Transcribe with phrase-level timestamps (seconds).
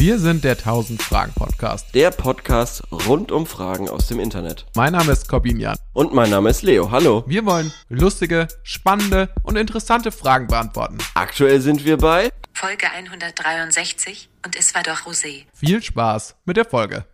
[0.00, 1.92] Wir sind der 1000 Fragen Podcast.
[1.92, 4.64] Der Podcast rund um Fragen aus dem Internet.
[4.76, 5.76] Mein Name ist Corbin Jan.
[5.92, 6.92] Und mein Name ist Leo.
[6.92, 7.24] Hallo.
[7.26, 10.98] Wir wollen lustige, spannende und interessante Fragen beantworten.
[11.14, 15.46] Aktuell sind wir bei Folge 163 und es war doch Rosé.
[15.52, 17.04] Viel Spaß mit der Folge.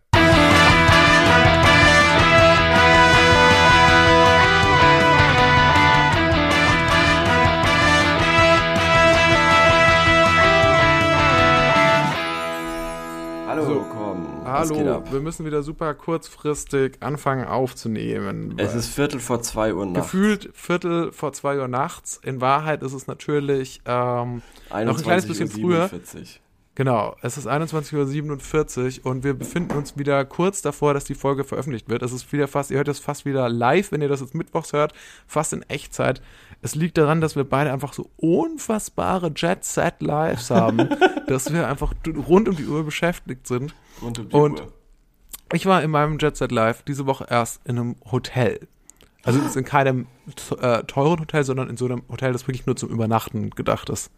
[13.54, 13.86] Hallo, So.
[13.92, 14.26] komm.
[14.42, 18.54] Was geht Hallo, wir müssen wieder super kurzfristig anfangen aufzunehmen.
[18.56, 20.10] Es ist Viertel vor zwei Uhr nachts.
[20.10, 22.18] gefühlt Viertel vor zwei Uhr nachts.
[22.24, 25.84] In Wahrheit ist es natürlich ähm, noch ein kleines bisschen früher.
[25.86, 26.40] 21:47.
[26.76, 31.44] Genau, es ist 21.47 Uhr und wir befinden uns wieder kurz davor, dass die Folge
[31.44, 32.02] veröffentlicht wird.
[32.02, 34.72] Es ist wieder fast, ihr hört es fast wieder live, wenn ihr das jetzt mittwochs
[34.72, 34.92] hört,
[35.28, 36.20] fast in Echtzeit.
[36.64, 40.88] Es liegt daran, dass wir beide einfach so unfassbare Jet-Set-Lives haben,
[41.26, 41.92] dass wir einfach
[42.26, 43.74] rund um die Uhr beschäftigt sind.
[44.00, 44.72] Rund um die Und- Uhr.
[45.52, 48.60] Ich war in meinem Jet Set Live diese Woche erst in einem Hotel.
[49.24, 50.06] Also es ist in keinem
[50.58, 54.10] äh, teuren Hotel, sondern in so einem Hotel, das wirklich nur zum Übernachten gedacht ist.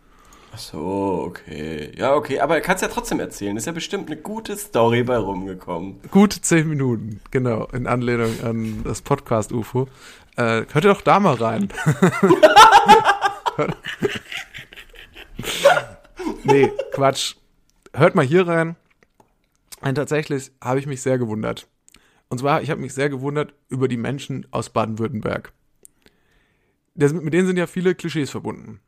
[0.54, 1.90] Ach so, okay.
[1.98, 2.38] Ja, okay.
[2.38, 3.56] Aber kannst ja trotzdem erzählen.
[3.56, 5.96] Ist ja bestimmt eine gute Story bei rumgekommen.
[6.12, 9.88] Gute zehn Minuten, genau, in Anlehnung an das Podcast UFO.
[10.36, 11.68] Äh, hört ihr doch da mal rein.
[16.44, 17.36] nee, Quatsch.
[17.94, 18.76] Hört mal hier rein.
[19.80, 21.66] Und tatsächlich habe ich mich sehr gewundert.
[22.28, 25.52] Und zwar, ich habe mich sehr gewundert über die Menschen aus Baden-Württemberg.
[26.94, 28.80] Mit denen sind ja viele Klischees verbunden.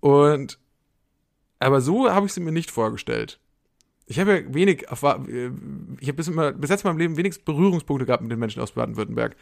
[0.00, 0.58] Und
[1.58, 3.40] aber so habe ich sie mir nicht vorgestellt.
[4.06, 5.50] Ich habe ja wenig, äh,
[6.00, 8.60] ich habe bis, immer- bis jetzt in meinem Leben wenig Berührungspunkte gehabt mit den Menschen
[8.60, 9.34] aus Baden-Württemberg.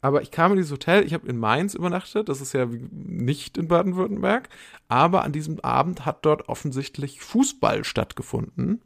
[0.00, 3.58] Aber ich kam in dieses Hotel, ich habe in Mainz übernachtet, das ist ja nicht
[3.58, 4.48] in Baden-Württemberg,
[4.86, 8.80] aber an diesem Abend hat dort offensichtlich Fußball stattgefunden.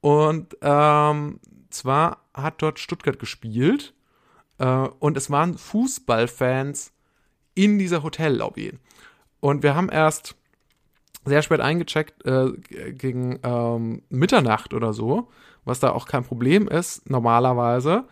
[0.00, 3.94] Und ähm, zwar hat dort Stuttgart gespielt
[4.58, 6.92] äh, und es waren Fußballfans
[7.54, 8.74] in dieser Hotellobby.
[9.40, 10.36] Und wir haben erst
[11.24, 12.52] sehr spät eingecheckt, äh,
[12.92, 15.28] gegen ähm, Mitternacht oder so,
[15.64, 18.04] was da auch kein Problem ist, normalerweise.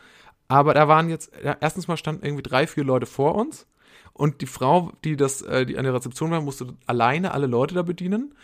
[0.54, 3.66] Aber da waren jetzt, ja, erstens mal standen irgendwie drei, vier Leute vor uns
[4.12, 7.74] und die Frau, die das, äh, die an der Rezeption war, musste alleine alle Leute
[7.74, 8.36] da bedienen,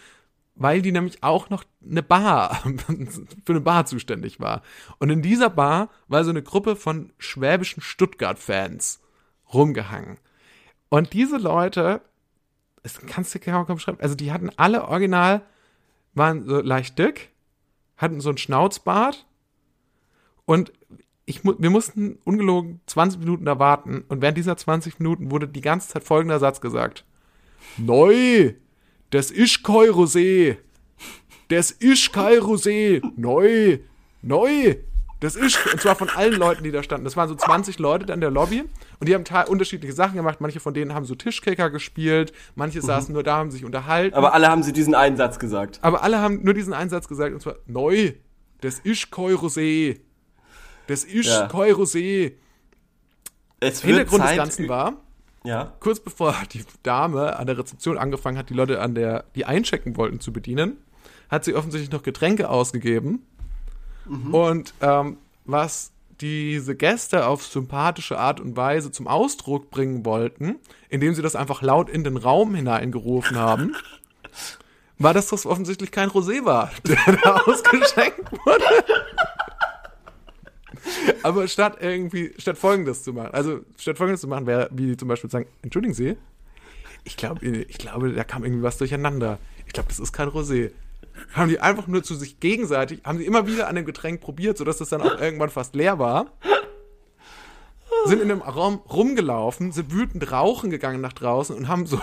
[0.56, 2.56] weil die nämlich auch noch eine Bar,
[3.44, 4.62] für eine Bar zuständig war.
[4.98, 9.00] Und in dieser Bar war so eine Gruppe von schwäbischen Stuttgart-Fans
[9.54, 10.18] rumgehangen.
[10.88, 12.00] Und diese Leute,
[12.82, 15.42] das kannst du kaum beschreiben, also die hatten alle original,
[16.14, 17.30] waren so leicht dick,
[17.96, 19.26] hatten so einen Schnauzbart
[20.44, 20.72] und
[21.30, 25.60] ich, wir mussten ungelogen 20 Minuten da warten und während dieser 20 Minuten wurde die
[25.60, 27.04] ganze Zeit folgender Satz gesagt.
[27.78, 28.54] Neu,
[29.10, 30.56] das ist kein Rosé.
[31.48, 33.00] Das ist kein Rosé.
[33.16, 33.78] Neu,
[34.22, 34.76] neu.
[35.20, 37.04] Das ist, und zwar von allen Leuten, die da standen.
[37.04, 38.64] Das waren so 20 Leute da in der Lobby
[38.98, 40.40] und die haben unterschiedliche Sachen gemacht.
[40.40, 44.16] Manche von denen haben so Tischkicker gespielt, manche saßen nur da, haben sich unterhalten.
[44.16, 45.78] Aber alle haben sie diesen einen Satz gesagt.
[45.82, 48.14] Aber alle haben nur diesen Einsatz gesagt, und zwar neu.
[48.62, 50.00] Das ist kein Rosé.
[50.90, 51.46] Das ist Ja.
[51.48, 52.32] kein Rosé.
[53.60, 54.94] Es Hintergrund Zeit, des Ganzen war,
[55.44, 55.72] Ja.
[55.80, 59.96] kurz bevor die Dame an der Rezeption angefangen hat, die Leute an der, die einchecken
[59.96, 60.78] wollten, zu bedienen,
[61.28, 63.26] hat sie offensichtlich noch Getränke ausgegeben.
[64.32, 70.56] Und ähm, was diese Gäste auf sympathische Art und Weise zum Ausdruck bringen wollten,
[70.88, 73.76] indem sie das einfach laut in den Raum hineingerufen haben,
[74.98, 78.64] war, dass das offensichtlich kein Rosé war, der da ausgeschenkt wurde.
[81.22, 85.08] Aber statt irgendwie, statt Folgendes zu machen, also statt Folgendes zu machen, wäre wie zum
[85.08, 86.16] Beispiel sagen, entschuldigen Sie,
[87.04, 89.38] ich glaube, ich glaube, da kam irgendwie was durcheinander.
[89.66, 90.72] Ich glaube, das ist kein Rosé.
[91.32, 94.58] Haben die einfach nur zu sich gegenseitig, haben sie immer wieder an dem Getränk probiert,
[94.58, 96.32] sodass das dann auch irgendwann fast leer war.
[98.06, 102.00] Sind in dem Raum rumgelaufen, sind wütend rauchen gegangen nach draußen und haben so,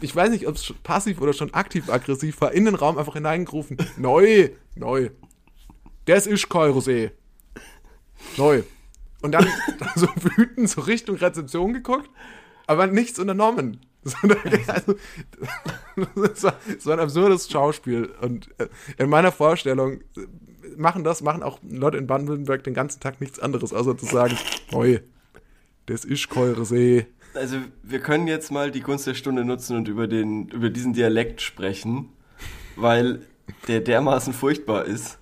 [0.00, 3.76] ich weiß nicht, ob es passiv oder schon aktiv-aggressiv war, in den Raum einfach hineingerufen,
[3.96, 5.10] neu, neu.
[6.06, 7.12] Das ist kein Rosé.
[8.36, 8.62] Neu.
[9.22, 9.46] Und dann
[9.94, 12.10] so wütend so Richtung Rezeption geguckt,
[12.66, 13.80] aber nichts unternommen.
[14.04, 14.94] Sondern, also,
[16.34, 16.54] es, war,
[16.84, 18.12] war ein absurdes Schauspiel.
[18.20, 18.66] Und äh,
[18.98, 20.26] in meiner Vorstellung äh,
[20.76, 24.36] machen das, machen auch Leute in Baden-Württemberg den ganzen Tag nichts anderes, außer zu sagen,
[24.72, 24.98] neu,
[25.86, 27.06] das ist kein Rosé.
[27.34, 30.92] Also wir können jetzt mal die Gunst der Stunde nutzen und über den über diesen
[30.92, 32.10] Dialekt sprechen,
[32.76, 33.22] weil
[33.68, 35.18] der dermaßen furchtbar ist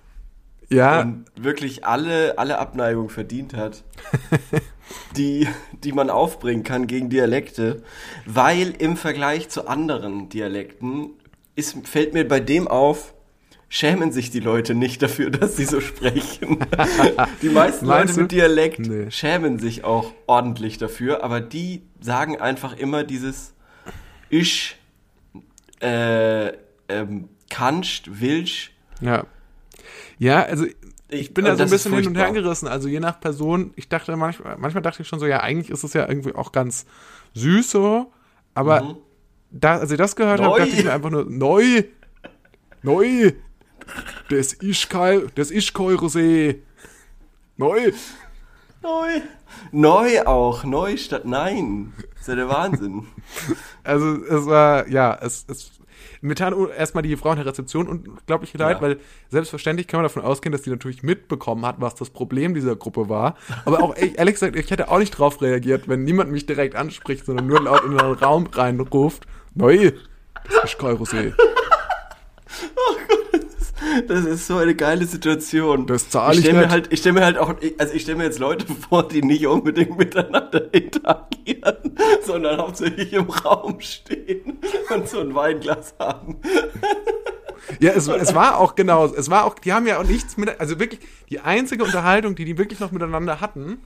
[0.71, 3.83] Ja, und wirklich alle alle Abneigung verdient hat,
[5.17, 5.47] die
[5.83, 7.83] die man aufbringen kann gegen Dialekte,
[8.25, 11.11] weil im Vergleich zu anderen Dialekten
[11.55, 13.13] ist fällt mir bei dem auf,
[13.67, 16.59] schämen sich die Leute nicht dafür, dass sie so sprechen.
[17.41, 18.31] die meisten Leute mit?
[18.31, 19.11] Dialekt Nee.
[19.11, 23.53] schämen sich auch ordentlich dafür, aber die sagen einfach immer dieses
[24.29, 24.77] Ich,
[25.81, 26.53] äh,
[26.87, 28.71] ähm, kannst, willst.
[29.01, 29.25] Ja.
[30.21, 30.65] Ja, also
[31.09, 32.67] ich bin da und so ein bisschen hin und her gerissen.
[32.67, 35.83] Also je nach Person, ich dachte manchmal, manchmal dachte ich schon so, ja, eigentlich ist
[35.83, 36.85] es ja irgendwie auch ganz
[37.33, 38.11] süß so,
[38.53, 38.95] aber Mhm.
[39.49, 41.83] da, als ich das gehört habe, dachte ich mir einfach nur, neu,
[42.83, 43.31] neu,
[44.29, 46.57] das ist kein, das ist kein Rosé.
[47.57, 47.91] Neu.
[48.83, 49.21] Neu.
[49.71, 51.93] Neu auch, neu statt nein.
[52.13, 53.07] Das ist ja der Wahnsinn.
[53.83, 55.71] Also es war, ja, es, es
[56.21, 58.81] mir tat erstmal die Frau in der Rezeption unglaublich leid, Ja.
[58.81, 58.99] weil
[59.29, 63.09] selbstverständlich kann man davon ausgehen, dass die natürlich mitbekommen hat, was das Problem dieser Gruppe
[63.09, 63.35] war.
[63.65, 67.25] Aber auch ehrlich gesagt, ich hätte auch nicht drauf reagiert, wenn niemand mich direkt anspricht,
[67.25, 69.25] sondern nur laut in den Raum reinruft.
[69.53, 69.91] Neu,
[70.45, 71.33] das ist kein Rosé.
[74.07, 75.85] Das ist so eine geile Situation.
[75.87, 78.23] Das zahl ich stell mir halt, ich stelle mir halt auch, also ich stelle mir
[78.25, 84.59] jetzt Leute vor, die nicht unbedingt miteinander interagieren, sondern hauptsächlich im Raum stehen
[84.93, 86.37] und so ein Weinglas haben.
[87.79, 90.59] Ja, es, es war auch genau, es war auch, die haben ja auch nichts mit,
[90.59, 90.99] also wirklich,
[91.29, 93.79] die einzige Unterhaltung, die die wirklich noch miteinander hatten,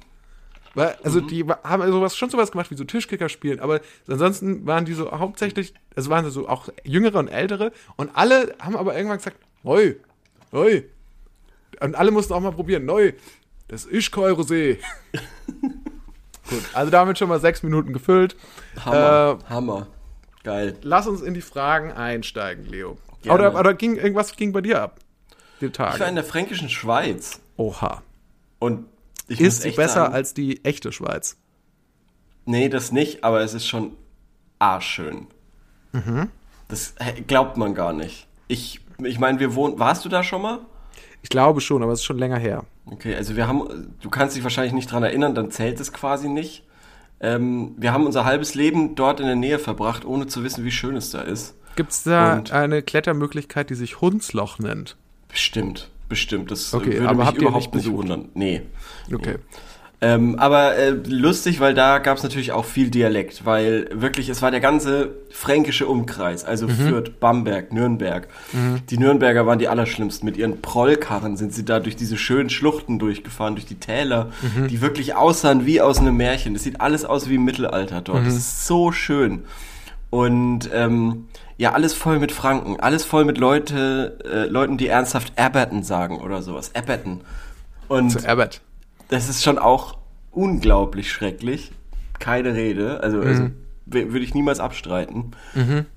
[0.73, 1.27] war, also Mhm.
[1.27, 5.11] die haben sowas, schon sowas gemacht wie so Tischkicker spielen, aber ansonsten waren die so
[5.11, 9.95] hauptsächlich, also waren so auch jüngere und ältere und alle haben aber irgendwann gesagt, neu,
[10.51, 10.83] neu.
[11.81, 13.11] Und alle mussten auch mal probieren, neu,
[13.67, 14.77] das ist kein Rosé.
[16.49, 18.35] Gut, also damit schon mal sechs Minuten gefüllt.
[18.85, 19.87] Hammer, Äh, Hammer.
[20.43, 20.77] Geil.
[20.83, 22.97] Lass uns in die Fragen einsteigen, Leo.
[23.23, 23.39] Gerne.
[23.49, 24.99] Oder, oder ging irgendwas ging bei dir ab?
[25.59, 26.13] Die Ich war in Tage.
[26.13, 28.03] der fränkischen Schweiz Oha.
[28.59, 28.85] und
[29.27, 31.37] ich Ist sie besser sagen, als die echte Schweiz?
[32.45, 33.97] Nee, das nicht, aber es ist schon
[34.59, 35.25] arschschön.
[35.93, 36.29] Mhm.
[36.67, 36.93] Das
[37.25, 38.27] glaubt man gar nicht.
[38.47, 39.79] Ich, ich meine, wir wohnen.
[39.79, 40.59] Warst du da schon mal?
[41.21, 42.63] Ich glaube schon, aber es ist schon länger her.
[42.85, 46.29] Okay, also wir haben, du kannst dich wahrscheinlich nicht dran erinnern, dann zählt es quasi
[46.29, 46.63] nicht.
[47.19, 50.71] Ähm, wir haben unser halbes Leben dort in der Nähe verbracht, ohne zu wissen, wie
[50.71, 51.55] schön es da ist.
[51.75, 54.97] Gibt es da Und- eine Klettermöglichkeit, die sich Hundsloch nennt?
[55.29, 56.51] Bestimmt, bestimmt.
[56.51, 57.97] Das Okay, würde aber mich habt ihr überhaupt nicht nicht, besucht?
[57.97, 58.29] wundern.
[58.35, 58.61] Nee.
[59.13, 59.37] Okay.
[60.05, 64.43] Ähm, aber äh, lustig, weil da gab es natürlich auch viel Dialekt, weil wirklich, es
[64.43, 68.27] war der ganze fränkische Umkreis, also Fürth, Bamberg, Nürnberg.
[68.89, 70.27] Die Nürnberger waren die allerschlimmsten.
[70.27, 74.29] Mit ihren Prollkarren sind sie da durch diese schönen Schluchten durchgefahren, durch die Täler,
[74.69, 76.53] die wirklich aussahen wie aus einem Märchen.
[76.53, 78.27] Das sieht alles aus wie im Mittelalter dort.
[78.27, 79.43] Das ist so schön.
[80.11, 85.33] Und ähm, ja, alles voll mit Franken, alles voll mit Leute, äh, Leuten, die ernsthaft
[85.37, 86.71] Aberton sagen oder sowas.
[86.75, 87.21] Aberton.
[87.87, 88.61] Und Zu Abbott.
[89.09, 89.97] Das ist schon auch
[90.31, 91.71] unglaublich schrecklich.
[92.19, 93.01] Keine Rede.
[93.01, 93.55] Also, also Mhm.
[93.85, 95.31] w- würde ich niemals abstreiten.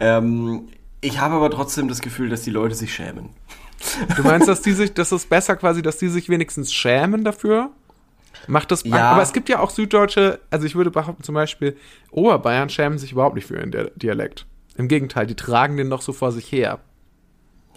[0.00, 0.68] Ähm,
[1.00, 3.30] ich habe aber trotzdem das Gefühl, dass die Leute sich schämen.
[4.16, 7.70] Du meinst, dass die sich, das ist besser quasi, dass die sich wenigstens schämen dafür?
[8.46, 9.10] Macht das, Ja.
[9.12, 11.76] aber es gibt ja auch Süddeutsche, also ich würde behaupten, zum Beispiel,
[12.10, 14.46] Oberbayern schämen sich überhaupt nicht für ihren Di- Dialekt.
[14.76, 16.78] Im Gegenteil, die tragen den noch so vor sich her.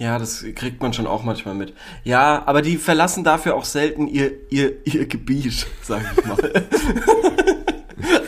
[0.01, 1.73] Ja, das kriegt man schon auch manchmal mit.
[2.03, 6.37] Ja, aber die verlassen dafür auch selten ihr, ihr, ihr Gebiet, sag ich mal.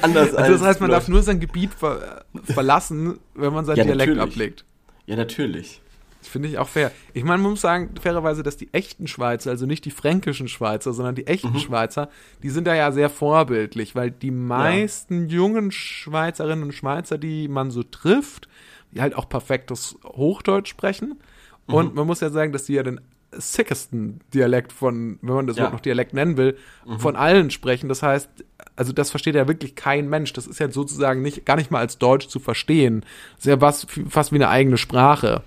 [0.03, 3.83] Anders Also das heißt, man darf nur sein Gebiet ver verlassen, wenn man seinen Ja,
[3.85, 4.33] Dialekt natürlich.
[4.33, 4.65] ablegt.
[5.07, 5.81] Ja, natürlich.
[6.19, 6.91] Das finde ich auch fair.
[7.13, 10.93] Ich meine, man muss sagen, fairerweise, dass die echten Schweizer, also nicht die fränkischen Schweizer,
[10.93, 11.27] sondern die Mhm.
[11.27, 12.09] echten Schweizer,
[12.43, 17.71] die sind da ja sehr vorbildlich, weil die meisten jungen Schweizerinnen und Schweizer, die man
[17.71, 18.47] so trifft,
[18.91, 21.19] die halt auch perfektes Hochdeutsch sprechen.
[21.67, 21.73] Mhm.
[21.73, 22.99] Und man muss ja sagen, dass die ja den
[23.35, 25.63] sickesten Dialekt von, wenn man das Ja.
[25.63, 25.65] Mhm.
[25.65, 26.57] Wort noch Dialekt nennen will,
[26.99, 27.89] von allen sprechen.
[27.89, 28.29] Das heißt,
[28.75, 30.33] also das versteht ja wirklich kein Mensch.
[30.33, 33.01] Das ist ja sozusagen nicht, gar nicht mal als Deutsch zu verstehen.
[33.35, 35.41] Das ist ja was, fast wie eine eigene Sprache.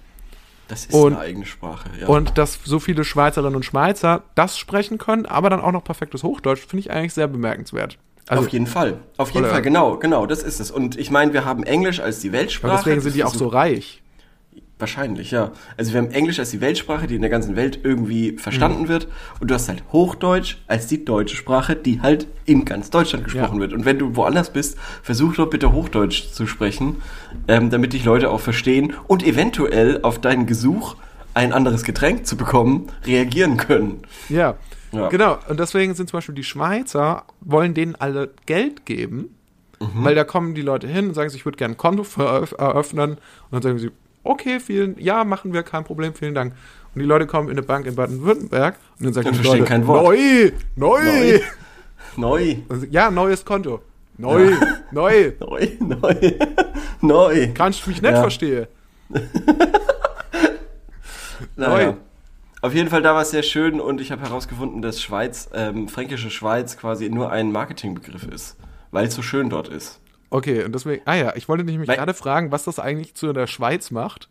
[0.68, 2.08] Das ist Und- eine eigene Sprache, ja.
[2.08, 6.24] Und dass so viele Schweizerinnen und Schweizer das sprechen können, aber dann auch noch perfektes
[6.24, 7.98] Hochdeutsch, finde ich eigentlich sehr bemerkenswert.
[8.26, 8.98] Also, auf jeden Fall.
[9.16, 10.72] Auf jeden Fall, genau, genau, das ist es.
[10.72, 12.76] Und ich meine, wir haben Englisch als die aber Weltsprache.
[12.78, 14.02] deswegen sind die auch so reich.
[14.78, 15.52] Wahrscheinlich, ja.
[15.78, 18.88] Also wir haben Englisch als die Weltsprache, die in der ganzen Welt irgendwie verstanden Mhm.
[18.88, 19.08] wird.
[19.40, 23.54] Und du hast halt Hochdeutsch als die deutsche Sprache, die halt in ganz Deutschland gesprochen
[23.54, 23.60] Ja.
[23.60, 23.72] wird.
[23.72, 26.96] Und wenn du woanders bist, versuch doch bitte Hochdeutsch zu sprechen,
[27.48, 30.96] ähm, damit dich Leute auch verstehen und eventuell auf deinen Gesuch,
[31.32, 34.02] ein anderes Getränk zu bekommen, reagieren können.
[34.28, 34.56] Ja.
[34.92, 35.08] Ja.
[35.08, 35.38] Genau.
[35.48, 39.30] Und deswegen sind zum Beispiel die Schweizer, wollen denen alle Geld geben,
[39.80, 40.04] Mhm.
[40.04, 42.04] weil da kommen die Leute hin und sagen, sie, ich würde gerne ein Konto
[42.58, 43.12] eröffnen.
[43.50, 43.90] Und dann sagen sie,
[44.28, 46.54] okay, vielen, ja, machen wir, kein Problem, vielen Dank.
[46.94, 49.86] Und die Leute kommen in eine Bank in Baden-Württemberg und dann sagen die Leute, kein
[49.86, 50.02] Wort.
[50.04, 51.40] neu, neu,
[52.16, 52.56] Neu.
[52.68, 53.82] Neu, ja, neues Konto.
[54.18, 54.50] Neu,
[54.90, 55.32] neu.
[55.40, 56.32] neu, neu,
[57.02, 57.48] neu.
[57.52, 58.20] Kannst du mich nicht Ja.
[58.20, 58.66] verstehen?
[61.56, 61.86] Naja.
[61.92, 61.94] Neu.
[62.62, 65.88] Auf jeden Fall, da war es sehr schön und ich habe herausgefunden, dass Schweiz, ähm,
[65.88, 68.56] fränkische Schweiz quasi nur ein Marketingbegriff ist,
[68.90, 70.00] weil es so schön dort ist.
[70.30, 73.32] Okay, und deswegen, ah ja, ich wollte mich Weil- gerade fragen, was das eigentlich zu
[73.32, 74.28] der Schweiz macht.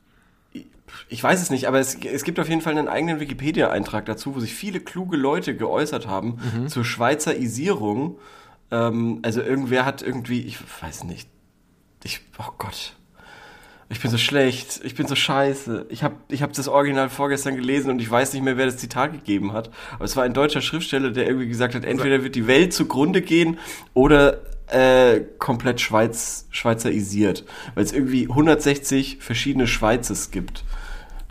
[1.10, 4.36] Ich weiß es nicht, aber es, es gibt auf jeden Fall einen eigenen Wikipedia-Eintrag dazu,
[4.36, 6.38] wo sich viele kluge Leute geäußert haben
[6.68, 8.18] zur Schweizerisierung.
[8.72, 11.28] Ähm, also irgendwer hat irgendwie, ich weiß nicht,
[12.04, 12.94] ich, oh Gott,
[13.90, 15.88] ich bin so schlecht, ich bin so scheiße.
[15.90, 18.78] Ich habe ich hab das Original vorgestern gelesen und ich weiß nicht mehr, wer das
[18.78, 19.70] Zitat gegeben hat.
[19.94, 23.22] Aber es war ein deutscher Schriftsteller, der irgendwie gesagt hat, entweder wird die Welt zugrunde
[23.22, 23.60] gehen
[23.94, 27.46] oder äh, komplett Schweiz, schweizerisiert.
[27.76, 30.64] Weil es irgendwie 160 verschiedene Schweizes gibt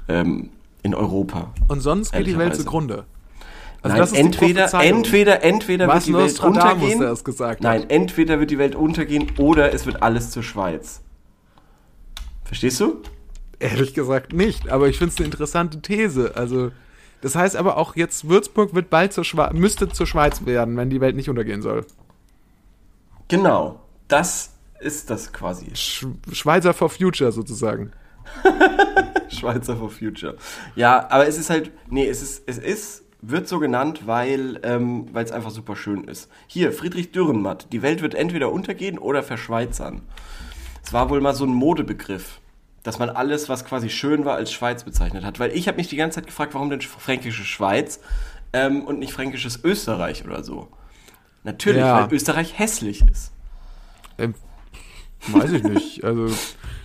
[0.09, 0.51] ähm,
[0.83, 1.53] in Europa.
[1.69, 3.05] Und sonst geht die Welt zugrunde.
[3.83, 7.01] Also Nein, das ist die entweder, entweder, entweder Was wird die Welt untergehen.
[7.01, 7.63] das gesagt hat.
[7.63, 11.03] Nein, entweder wird die Welt untergehen oder es wird alles zur Schweiz.
[12.45, 13.03] Verstehst du?
[13.59, 16.33] Ehrlich gesagt nicht, aber ich finde es eine interessante These.
[16.35, 16.71] Also,
[17.21, 20.89] das heißt aber auch jetzt, Würzburg wird bald zur Schweiz, müsste zur Schweiz werden, wenn
[20.89, 21.85] die Welt nicht untergehen soll.
[23.29, 23.81] Genau.
[24.09, 25.75] Das ist das quasi.
[25.75, 27.93] Sch Schweizer for Future sozusagen.
[29.29, 30.37] Schweizer for Future.
[30.77, 35.07] Ja, aber es ist halt, nee, es ist, es ist, wird so genannt, weil ähm,
[35.13, 36.31] weil es einfach super schön ist.
[36.47, 37.73] Hier, Friedrich Dürrenmatt.
[37.73, 40.03] Die Welt wird entweder untergehen oder verschweizern.
[40.85, 42.41] Es war wohl mal so ein Modebegriff,
[42.83, 45.41] dass man alles, was quasi schön war, als Schweiz bezeichnet hat.
[45.41, 48.01] Weil ich habe mich die ganze Zeit gefragt, warum denn fränkische Schweiz
[48.53, 50.69] ähm, und nicht fränkisches Österreich oder so.
[51.45, 52.03] Natürlich, Ja.
[52.09, 53.33] weil Österreich hässlich ist.
[54.19, 54.35] Ähm,
[55.29, 56.05] weiß ich nicht.
[56.05, 56.29] Also,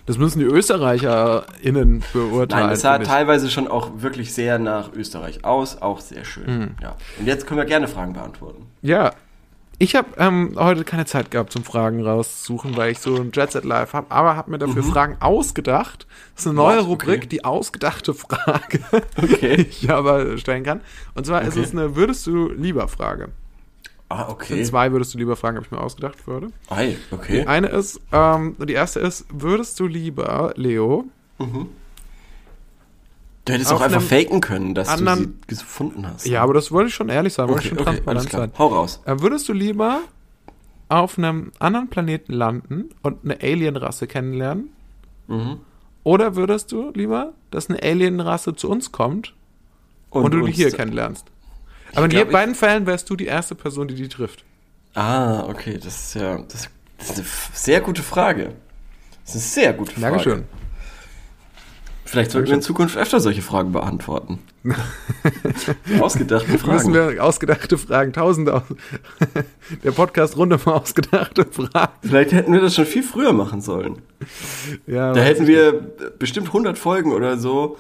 [0.06, 2.66] das müssen die ÖsterreicherInnen beurteilen.
[2.68, 6.46] Nein, es sah teilweise schon auch wirklich sehr nach Österreich aus, auch sehr schön.
[6.48, 6.70] Hm.
[6.82, 6.96] Ja.
[7.20, 8.66] Und jetzt können wir gerne Fragen beantworten.
[8.82, 9.14] Ja.
[9.82, 13.54] Ich habe ähm, heute keine Zeit gehabt zum Fragen raussuchen, weil ich so ein Jet
[13.54, 16.06] Set Live habe, aber habe mir dafür Fragen ausgedacht.
[16.36, 16.80] Das ist eine neue?
[16.80, 16.86] Okay.
[16.88, 18.82] Rubrik, die ausgedachte Frage,
[19.16, 19.56] Okay.
[19.56, 20.82] die ich aber stellen kann.
[21.16, 21.62] Und zwar ist Okay.
[21.64, 23.30] es eine Würdest du lieber Frage.
[24.10, 24.64] Ah, Sind okay.
[24.64, 26.48] zwei Würdest du lieber Fragen, habe ich mir ausgedacht heute.
[26.70, 27.42] Ei, okay.
[27.42, 31.06] Die eine ist, ähm, die erste ist, würdest du lieber, Leo,
[33.46, 36.26] Du hättest auch einfach faken können, dass anderen- du sie gefunden hast.
[36.28, 38.52] ja, aber das wollte ich schon ehrlich sagen, wollte ich okay, schon okay, transparent sein.
[38.60, 39.02] Hau raus.
[39.06, 40.02] Äh, Würdest du lieber
[40.88, 44.70] auf einem anderen Planeten landen und eine Alienrasse kennenlernen?
[45.28, 45.60] Mhm.
[46.04, 49.34] Oder würdest du lieber, dass eine Alienrasse zu uns kommt
[50.10, 51.26] und, du die hier kennenlernst?
[51.96, 54.44] Aber in glaub, beiden Fällen wärst du die erste Person, die die trifft.
[54.94, 58.54] Ah, okay, das ist ja das, das ist eine sehr gute Frage.
[59.26, 60.06] Das ist eine sehr gute Frage.
[60.06, 60.44] Dankeschön.
[62.10, 64.40] Vielleicht sollten wir in Zukunft öfter solche Fragen beantworten.
[66.00, 66.94] Ausgedachte Müssen Fragen.
[66.94, 68.64] wir ausgedachte Fragen, tausende aus.
[69.84, 71.94] Der Podcast rund um ausgedachte Fragen.
[72.02, 74.02] Vielleicht hätten wir das schon viel früher machen sollen.
[74.88, 75.72] Ja, Da hätten wir
[76.18, 77.78] bestimmt 100 Folgen oder so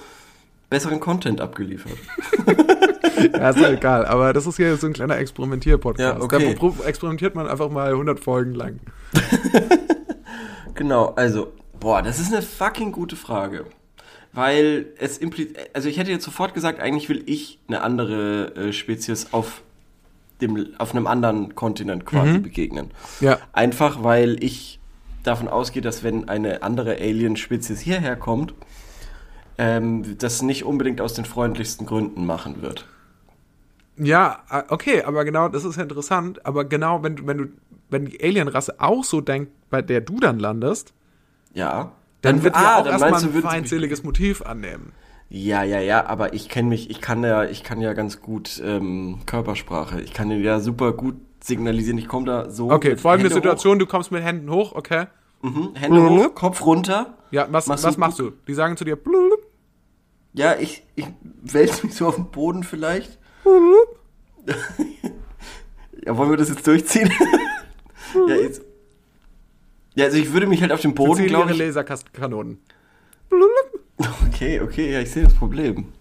[0.69, 1.97] besseren Content abgeliefert.
[3.33, 6.17] Ja, ist ja egal, aber das ist hier so ein kleiner Experimentier-Podcast.
[6.17, 6.55] Ja, okay.
[6.59, 8.79] Da experimentiert man einfach mal 100 Folgen lang.
[10.79, 13.65] Genau, also, boah, das ist eine fucking gute Frage.
[14.31, 18.71] Weil es impliziert, also ich hätte jetzt sofort gesagt, eigentlich will ich eine andere äh,
[18.71, 19.61] Spezies auf
[20.39, 22.91] dem, auf einem anderen Kontinent quasi begegnen.
[23.19, 23.39] Ja.
[23.51, 24.79] Einfach weil ich
[25.23, 28.53] davon ausgehe, dass wenn eine andere Alien-Spezies hierher kommt,
[29.57, 32.85] ähm, das nicht unbedingt aus den freundlichsten Gründen machen wird.
[33.99, 36.45] Ja, äh, okay, aber genau, das ist ja interessant.
[36.45, 37.45] Aber genau, wenn du, wenn du,
[37.89, 40.93] wenn die Alienrasse auch so denkt, bei der du dann landest,
[41.53, 41.91] Ja.
[42.21, 44.93] dann, wird ah, ja auch dann erstmal ein feindseliges Motiv annehmen.
[45.29, 48.59] Ja, ja, ja, aber ich kenne mich, ich kann ja, ich kann ja ganz gut
[48.65, 50.01] ähm, Körpersprache.
[50.01, 51.99] Ich kann ja super gut signalisieren.
[51.99, 52.71] Ich komme da so.
[52.71, 55.05] Okay, folgende Situation, du kommst mit Händen hoch, okay?
[55.43, 57.13] Hoch, mhm, Hände hoch, Kopf runter.
[57.31, 58.31] Ja, was, Machst was du- machst du?
[58.47, 59.39] Die sagen zu dir, blub,
[60.33, 61.05] Ja, ich, ich
[61.43, 63.18] wälze mich so auf den Boden vielleicht.
[66.05, 67.11] ja, wollen wir das jetzt durchziehen?
[68.27, 68.61] ja, jetzt.
[69.95, 71.57] Ja, also ich würde mich halt auf den Boden, glaube ich.
[71.57, 72.59] Laserkanonen.
[74.27, 75.91] Okay, okay, ja, ich sehe das Problem.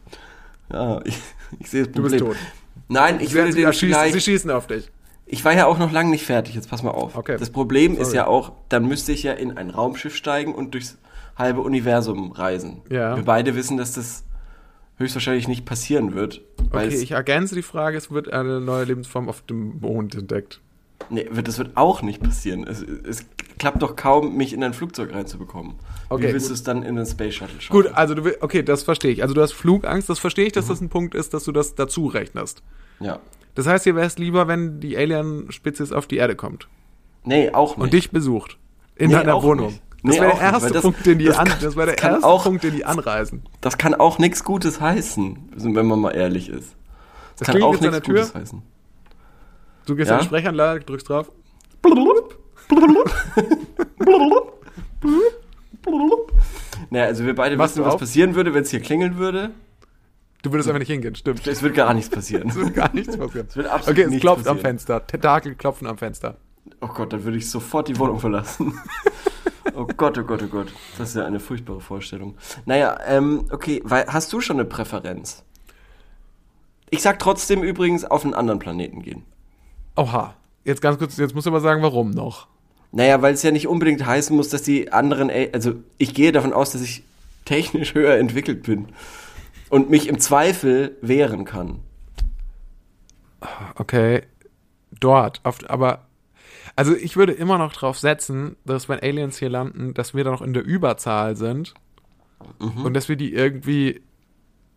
[0.73, 1.19] Ja, ich,
[1.59, 2.27] ich sehe das Du Problem.
[2.27, 2.53] bist tot.
[2.87, 4.89] Nein, ich sie, den schießen, sie schießen auf dich.
[5.27, 7.17] Ich war ja auch noch lange nicht fertig, jetzt pass mal auf.
[7.17, 7.37] Okay.
[7.39, 8.17] Das Problem ist Sorry.
[8.19, 10.97] ja auch, dann müsste ich ja in ein Raumschiff steigen und durchs
[11.37, 12.83] halbe Universum reisen.
[12.89, 13.17] Ja.
[13.17, 14.23] Wir beide wissen, dass das
[14.99, 16.43] höchstwahrscheinlich nicht passieren wird.
[16.71, 20.61] Okay, ich ergänze die Frage, es wird eine neue Lebensform auf dem Mond entdeckt.
[21.11, 22.67] nee, wird- das wird auch nicht passieren.
[22.67, 23.25] Es, es
[23.59, 25.75] klappt doch kaum, mich in ein Flugzeug reinzubekommen.
[26.11, 27.73] Okay, Wie willst du es dann in den Space Shuttle schaffen?
[27.83, 29.23] Gut, also du will, okay, das verstehe ich.
[29.23, 30.57] Also du hast Flugangst, das verstehe ich, Mhm.
[30.57, 32.63] dass das ein Punkt ist, dass du das dazu rechnest.
[33.01, 33.21] Ja.
[33.55, 36.69] Das heißt, dir wäre es lieber, wenn die Alien-Spezies auf die Erde kommt
[37.25, 37.85] Nee, auch nicht.
[37.85, 38.59] und dich besucht.
[38.97, 39.67] In Nee, deiner auch Wohnung.
[39.69, 39.83] nicht.
[40.03, 41.87] Das Nee, wäre auch der erste das- Punkt, den die das an, kann- das wäre
[41.87, 43.43] der das kann erste auch- Punkt, den die anreisen.
[43.61, 46.77] Das kann auch nichts Gutes heißen, wenn man mal ehrlich ist.
[47.39, 48.07] Das kann klingelt auch nichts.
[48.07, 48.63] Gutes heißen.
[49.87, 50.17] Du gehst Ja?
[50.17, 51.31] in die Sprechanlage, drückst drauf.
[56.91, 59.51] Naja, also wir beide Machst wissen, was passieren würde, wenn es hier klingeln würde.
[60.43, 61.47] Du würdest einfach nicht hingehen, stimmt.
[61.47, 62.49] Es wird gar nichts passieren.
[62.51, 63.47] Es wird gar nichts passieren.
[63.49, 64.79] Es wird absolut Okay, es nichts klopft am passieren.
[64.79, 65.07] Fenster.
[65.07, 66.37] Tentakel klopfen am Fenster.
[66.81, 68.79] Oh Gott, dann würde ich sofort die Wohnung verlassen.
[69.75, 70.69] oh Gott, oh Gott, oh Gott.
[70.97, 72.37] Das ist ja eine furchtbare Vorstellung.
[72.67, 75.43] Naja, ähm, okay, weil, hast du schon eine Präferenz?
[76.91, 79.25] Ich sag trotzdem übrigens auf einen anderen Planeten gehen.
[79.97, 80.35] Oha.
[80.65, 82.47] Jetzt ganz kurz, jetzt musst du aber sagen, warum noch.
[82.93, 86.33] Naja, weil es ja nicht unbedingt heißen muss, dass die anderen, A- also ich gehe
[86.33, 87.03] davon aus, dass ich
[87.45, 88.89] technisch höher entwickelt bin
[89.71, 91.81] und mich im Zweifel wehren kann.
[93.77, 94.23] Okay.
[95.01, 95.41] Dort.
[95.45, 96.07] Auf, aber.
[96.79, 100.31] Also ich würde immer noch drauf setzen, dass wenn Aliens hier landen, dass wir da
[100.31, 101.75] noch in der Überzahl sind.
[102.61, 102.85] Mhm.
[102.85, 104.01] Und dass wir die irgendwie.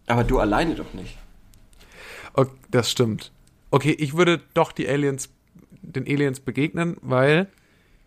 [0.07, 1.19] Aber du alleine doch nicht.
[2.33, 3.31] Okay, das stimmt.
[3.69, 5.29] Okay, ich würde doch die Aliens,
[5.83, 7.51] den Aliens begegnen, weil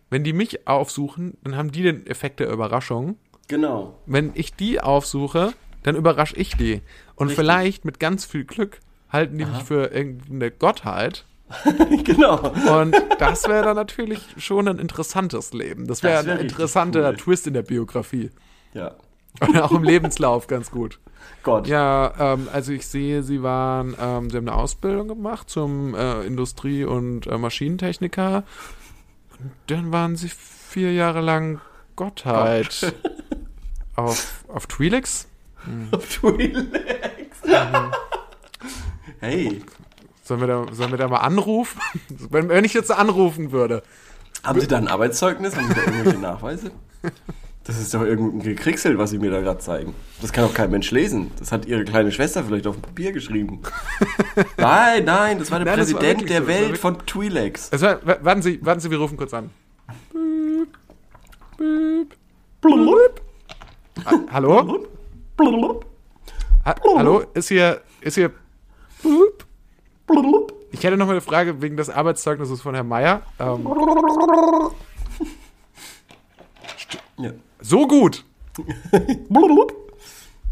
[0.09, 3.17] wenn die mich aufsuchen, dann haben die den Effekt der Überraschung.
[3.47, 3.97] Genau.
[4.07, 6.81] Wenn ich die aufsuche, dann überrasche ich die.
[7.15, 7.37] Und Richtig.
[7.37, 11.23] vielleicht mit ganz viel Glück halten die mich für irgendeine Gottheit.
[12.03, 12.51] genau.
[12.79, 15.87] Und das wäre dann natürlich schon ein interessantes Leben.
[15.87, 17.17] Das wäre wär ein interessanter cool.
[17.17, 18.31] Twist in der Biografie.
[18.73, 18.95] Ja.
[19.41, 20.99] Und auch im Lebenslauf ganz gut.
[21.43, 21.67] Gott.
[21.67, 26.21] Ja, ähm, also ich sehe, Sie waren, ähm, Sie haben eine Ausbildung gemacht zum äh,
[26.21, 28.43] Industrie- und äh, Maschinentechniker.
[29.39, 31.61] Und dann waren Sie vier Jahre lang
[31.95, 32.93] Gottheit.
[33.95, 35.25] Auf, auf Twi'leks?
[35.91, 36.67] Auf Twi'leks.
[39.21, 39.61] hey,
[40.25, 41.79] Sollen wir, da, sollen wir da mal anrufen?
[42.31, 43.83] wenn, wenn ich jetzt anrufen würde.
[44.43, 45.55] haben Sie da ein Arbeitszeugnis?
[45.55, 46.71] Haben Sie da irgendwelche Nachweise?
[47.63, 49.93] Das ist doch irgendein Gekricksel, was Sie mir da gerade zeigen.
[50.21, 51.29] Das kann doch kein Mensch lesen.
[51.37, 53.61] Das hat Ihre kleine Schwester vielleicht auf dem Papier geschrieben.
[54.57, 56.77] nein, nein, das war der Nein, das war Präsident wirklich der so, das war Welt
[56.79, 57.71] von Twi'leks.
[57.71, 59.51] Also, wa- warten Sie, warten Sie, wir rufen kurz an.
[64.05, 64.87] Ha hallo?
[66.65, 67.23] Ha hallo?
[67.35, 68.31] Ist hier, ist hier.
[70.71, 73.21] Ich hätte noch mal eine Frage wegen des Arbeitszeugnisses von Herrn Meier.
[73.39, 73.67] Ähm,
[77.17, 77.31] Ja.
[77.61, 78.25] so gut.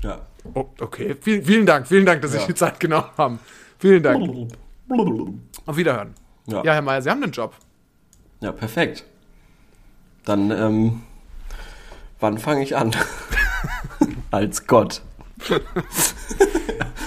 [0.02, 0.22] ja.
[0.54, 2.46] Oh, okay, vielen, vielen Dank, vielen Dank, dass Sie Ja.
[2.46, 3.40] die Zeit genommen haben.
[3.80, 4.52] Vielen Dank.
[5.66, 6.14] Auf Wiederhören.
[6.48, 6.64] Ja.
[6.64, 7.54] Ja, Herr Meier, Sie haben den Job.
[8.42, 9.06] Ja, perfekt.
[10.26, 11.02] Dann, ähm,
[12.20, 12.92] wann fange ich an?
[14.32, 15.02] Als Gott.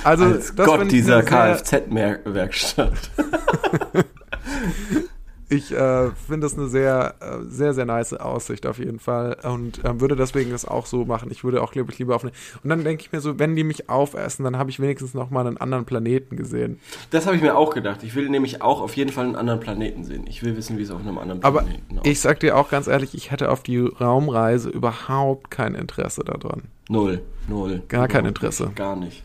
[0.05, 3.11] Also, Als das Gott dieser Kfz-Werkstatt.
[5.49, 9.81] Ich äh, finde das eine sehr, äh, sehr, sehr nice Aussicht auf jeden Fall und
[9.85, 11.31] ähm, würde deswegen das auch so machen.
[11.31, 12.33] Ich würde auch, glaube ich, lieber auf eine.
[12.65, 15.31] Und dann denke ich mir so, wenn die mich aufessen, dann habe ich wenigstens noch
[15.31, 16.81] mal einen anderen Planeten gesehen.
[17.11, 18.03] Das habe ich mir auch gedacht.
[18.03, 20.25] Ich will nämlich auch auf jeden Fall einen anderen Planeten sehen.
[20.29, 22.87] Ich will wissen, wie es auf einem anderen Aber Planeten ich sag dir auch ganz
[22.89, 26.63] ehrlich, ich hätte auf die Raumreise überhaupt kein Interesse daran.
[26.89, 27.23] Null.
[27.49, 27.83] Null.
[27.89, 28.73] Gar kein Überhaupt Interesse.
[28.75, 29.23] Gar nicht.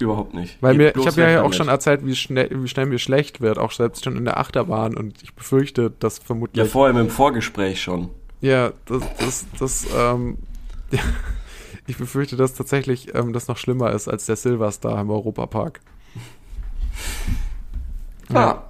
[0.00, 0.56] Überhaupt nicht.
[0.62, 2.98] Weil Geht mir, ich habe ja, ja auch schon erzählt, wie schnell, wie schnell mir
[2.98, 6.68] schlecht wird, auch selbst schon in der Achterbahn und ich befürchte, dass Ja, vermutlich.
[6.70, 8.08] vorher mit dem Vorgespräch schon.
[8.40, 10.38] Ja, das, das, das, ähm,
[10.90, 11.00] ja,
[11.86, 15.80] ich befürchte, dass tatsächlich ähm, das noch schlimmer ist als der Silverstar im Europapark.
[18.32, 18.64] Ja.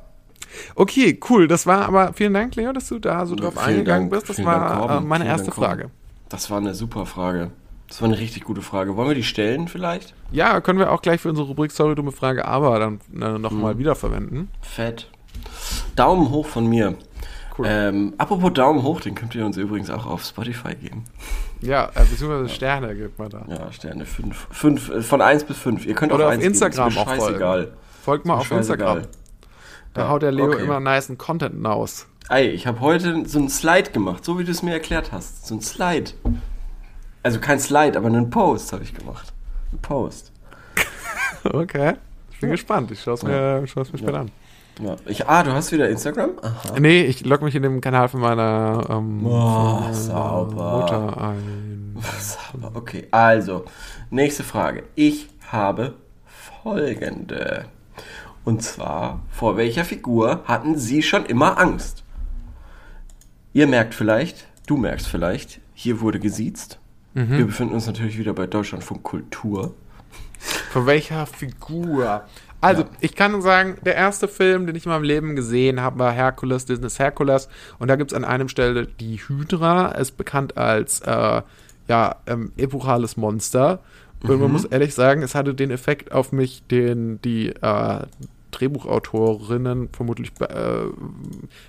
[0.75, 1.47] Okay, cool.
[1.49, 4.29] Das war aber, vielen Dank, Leo, dass du da so drauf Vielen eingegangen Dank, bist.
[4.31, 4.97] Das Dank, war Torben.
[4.97, 5.57] äh, meine Vielen erste Dank.
[5.57, 5.90] Frage.
[6.29, 7.51] Das war eine super Frage.
[7.90, 8.96] Das war eine richtig gute Frage.
[8.96, 10.14] Wollen wir die stellen vielleicht?
[10.33, 13.74] Ja, können wir auch gleich für unsere Rubrik Sorry, dumme Frage, aber dann äh, nochmal
[13.74, 13.79] Mhm.
[13.81, 14.48] wiederverwenden.
[14.62, 15.11] Fett.
[15.96, 16.94] Daumen hoch von mir.
[17.59, 17.66] Cool.
[17.68, 21.05] Ähm, apropos Daumen hoch, den könnt ihr uns übrigens auch auf Spotify geben.
[21.61, 23.44] Ja, äh, beziehungsweise Sterne gibt man da.
[23.48, 24.46] Ja, Sterne 5.
[24.50, 25.85] 5 von 1 bis 5.
[25.85, 27.22] Ihr könnt Oder auch auf eins geben, Instagram ist mir auch folgen.
[27.24, 27.72] scheißegal.
[28.03, 29.03] Folgt mal auf Instagram.
[29.94, 30.62] Da Ja, haut der Leo okay.
[30.62, 32.07] immer niceen Content raus.
[32.29, 35.46] Ey, ich habe heute so einen Slide gemacht, so wie du es mir erklärt hast.
[35.48, 36.12] So ein Slide.
[37.22, 39.33] Also kein Slide, aber einen Post habe ich gemacht.
[39.72, 40.33] Ein Post.
[41.42, 41.94] Okay.
[42.33, 42.90] Ich bin gespannt.
[42.90, 44.30] Ich schaue es mir, schau's mir später an.
[44.83, 44.96] Ja.
[45.06, 46.33] Ich, ah, du hast wieder Instagram?
[46.42, 46.78] Aha.
[46.78, 50.80] Nee, ich logge mich in dem Kanal von meiner ähm, Oh, von sauber.
[50.80, 51.96] Mutter ein.
[52.52, 53.64] Aber Okay, also,
[54.11, 54.85] nächste Frage.
[54.94, 55.94] Ich habe
[56.62, 57.66] folgende.
[58.44, 62.02] Und zwar, vor welcher Figur hatten Sie schon immer Angst?
[63.52, 66.80] Ihr merkt vielleicht, du merkst vielleicht, hier wurde gesiezt.
[67.14, 69.75] Wir befinden uns natürlich wieder bei Deutschlandfunk Kultur.
[70.73, 72.23] Von welcher Figur?
[72.61, 72.88] Also, Ja.
[73.01, 76.66] ich kann sagen, der erste Film, den ich in meinem Leben gesehen habe, war Hercules,
[76.66, 77.49] Disney's Hercules.
[77.79, 81.42] Und da gibt es an einem Stelle die Hydra, ist bekannt als äh,
[81.88, 83.81] ja, ähm, epochales Monster.
[84.23, 88.01] Und man muss ehrlich sagen, es hatte den Effekt auf mich, den die äh,
[88.51, 90.85] Drehbuchautorinnen vermutlich äh,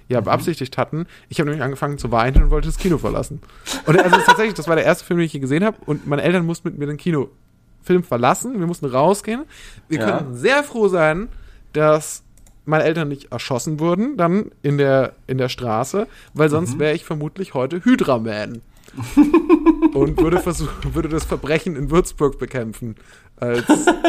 [0.07, 1.05] ja, beabsichtigt hatten.
[1.29, 3.41] Ich habe nämlich angefangen zu weinen und wollte das Kino verlassen.
[3.85, 5.77] Und also tatsächlich, das war der erste Film, den ich je gesehen habe.
[5.85, 8.59] Und meine Eltern mussten mit mir den Kinofilm verlassen.
[8.59, 9.43] Wir mussten rausgehen.
[9.87, 10.17] Wir Ja.
[10.19, 11.27] können sehr froh sein,
[11.73, 12.23] dass
[12.65, 17.03] meine Eltern nicht erschossen wurden, dann in der, in der Straße, weil sonst wäre ich
[17.05, 18.61] vermutlich heute Hydraman.
[19.93, 22.95] und würde versuchen, würde das Verbrechen in Würzburg bekämpfen
[23.37, 23.65] als,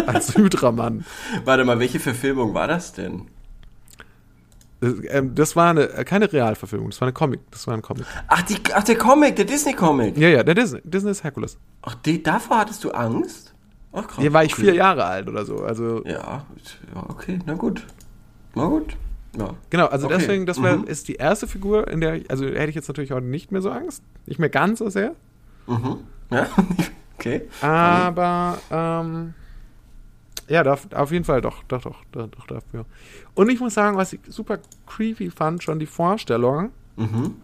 [0.07, 1.05] als Hydramann.
[1.45, 3.29] Warte mal, welche Verfilmung war das denn?
[4.81, 8.05] Das, ähm, war eine, äh, keine Realverfilmung, das war eine Comic, das war ein Comic.
[8.27, 10.19] Ach, die, ach der Comic, der Disney-Comic.
[10.19, 11.57] Ja, ja, der Disney, Disney ist Hercules.
[11.83, 13.55] Ach, die, davor hattest du Angst?
[13.93, 14.19] Ach, krass.
[14.19, 14.63] Hier war ich okay.
[14.63, 16.45] vier Jahre alt oder so, also Ja,
[16.95, 17.87] ja, okay, na gut.
[18.57, 18.97] Na gut.
[19.37, 19.55] Ja.
[19.71, 20.17] Genau, also Okay.
[20.19, 20.85] deswegen, das wär, Mhm.
[20.85, 23.63] ist die erste Figur, in der ich, also hätte ich jetzt natürlich heute nicht mehr
[23.63, 24.03] so Angst.
[24.27, 25.15] Nicht mehr ganz so sehr.
[25.67, 25.99] Mhm.
[26.31, 26.47] Ja,
[27.19, 27.43] okay.
[27.63, 29.35] Aber, ähm,
[30.49, 32.85] ja, darf, auf jeden Fall doch, doch, doch, doch, doch dafür.
[33.35, 37.37] Und ich muss sagen, was ich super creepy fand, schon die Vorstellung, Mhm.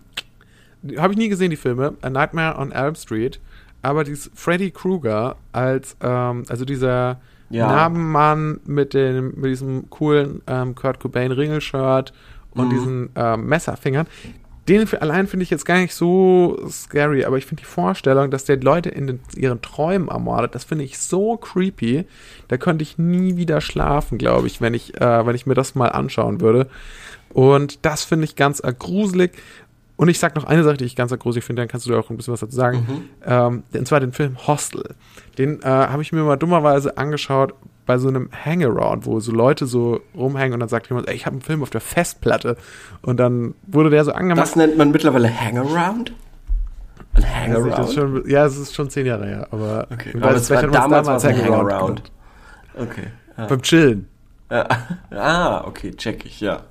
[0.98, 3.40] habe ich nie gesehen, die Filme, A Nightmare on Elm Street,
[3.80, 7.66] aber dieses Freddy Krueger als, ähm, also dieser Ja.
[7.66, 12.12] Narbenmann mit, dem, mit diesem coolen ähm, Kurt Cobain Ringelshirt
[12.54, 12.70] und Mhm.
[12.70, 14.06] diesen ähm, Messerfingern,
[14.68, 18.44] den allein finde ich jetzt gar nicht so scary, aber ich finde die Vorstellung, dass
[18.44, 22.04] der Leute in den, ihren Träumen ermordet, das finde ich so creepy.
[22.48, 25.74] Da könnte ich nie wieder schlafen, glaube ich, wenn ich, äh, wenn ich mir das
[25.74, 26.68] mal anschauen würde.
[27.32, 29.32] Und das finde ich ganz äh, gruselig.
[29.98, 31.98] Und ich sag noch eine Sache, die ich ganz gruselig finde, dann kannst du da
[31.98, 33.08] auch ein bisschen was dazu sagen.
[33.26, 34.94] Ähm, und zwar den Film Hostel.
[35.38, 37.52] Den äh, habe ich mir mal dummerweise angeschaut
[37.84, 41.26] bei so einem Hangaround, wo so Leute so rumhängen und dann sagt jemand, ey, ich
[41.26, 42.56] habe einen Film auf der Festplatte.
[43.02, 44.46] Und dann wurde der so angemacht.
[44.46, 46.12] Das nennt man mittlerweile Hangaround?
[47.14, 47.92] Ein ich das Hangaround?
[47.92, 51.36] schon, ja, es ist schon zehn Jahre her, aber, Okay, aber es war damals ein
[51.36, 52.02] Hangaround Hangaround.
[52.76, 53.08] Okay.
[53.36, 53.46] Ja.
[53.46, 54.08] Beim Chillen.
[55.10, 56.62] Ah, okay, check ich, ja.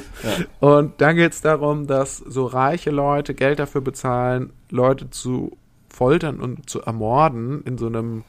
[0.60, 5.56] Und da geht es darum, dass so reiche Leute Geld dafür bezahlen, Leute zu
[5.88, 8.24] foltern und zu ermorden in so einem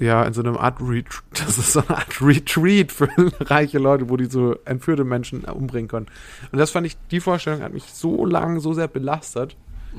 [0.00, 3.08] ja, in so einem Art Retreat, das ist so eine Art Retreat für
[3.40, 6.06] reiche Leute, wo die so entführte Menschen umbringen können.
[6.50, 9.54] Und das fand ich, die Vorstellung hat mich so lang, so sehr belastet.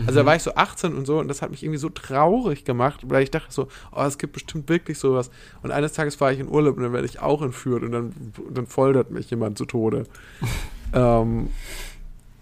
[0.08, 2.66] Also da war ich so 18 und so und das hat mich irgendwie so traurig
[2.66, 5.30] gemacht, weil ich dachte so, oh, es gibt bestimmt wirklich sowas.
[5.62, 8.14] Und eines Tages fahre ich in Urlaub und dann werde ich auch entführt und dann,
[8.50, 10.06] dann foltert mich jemand zu Tode.
[10.94, 11.50] ähm,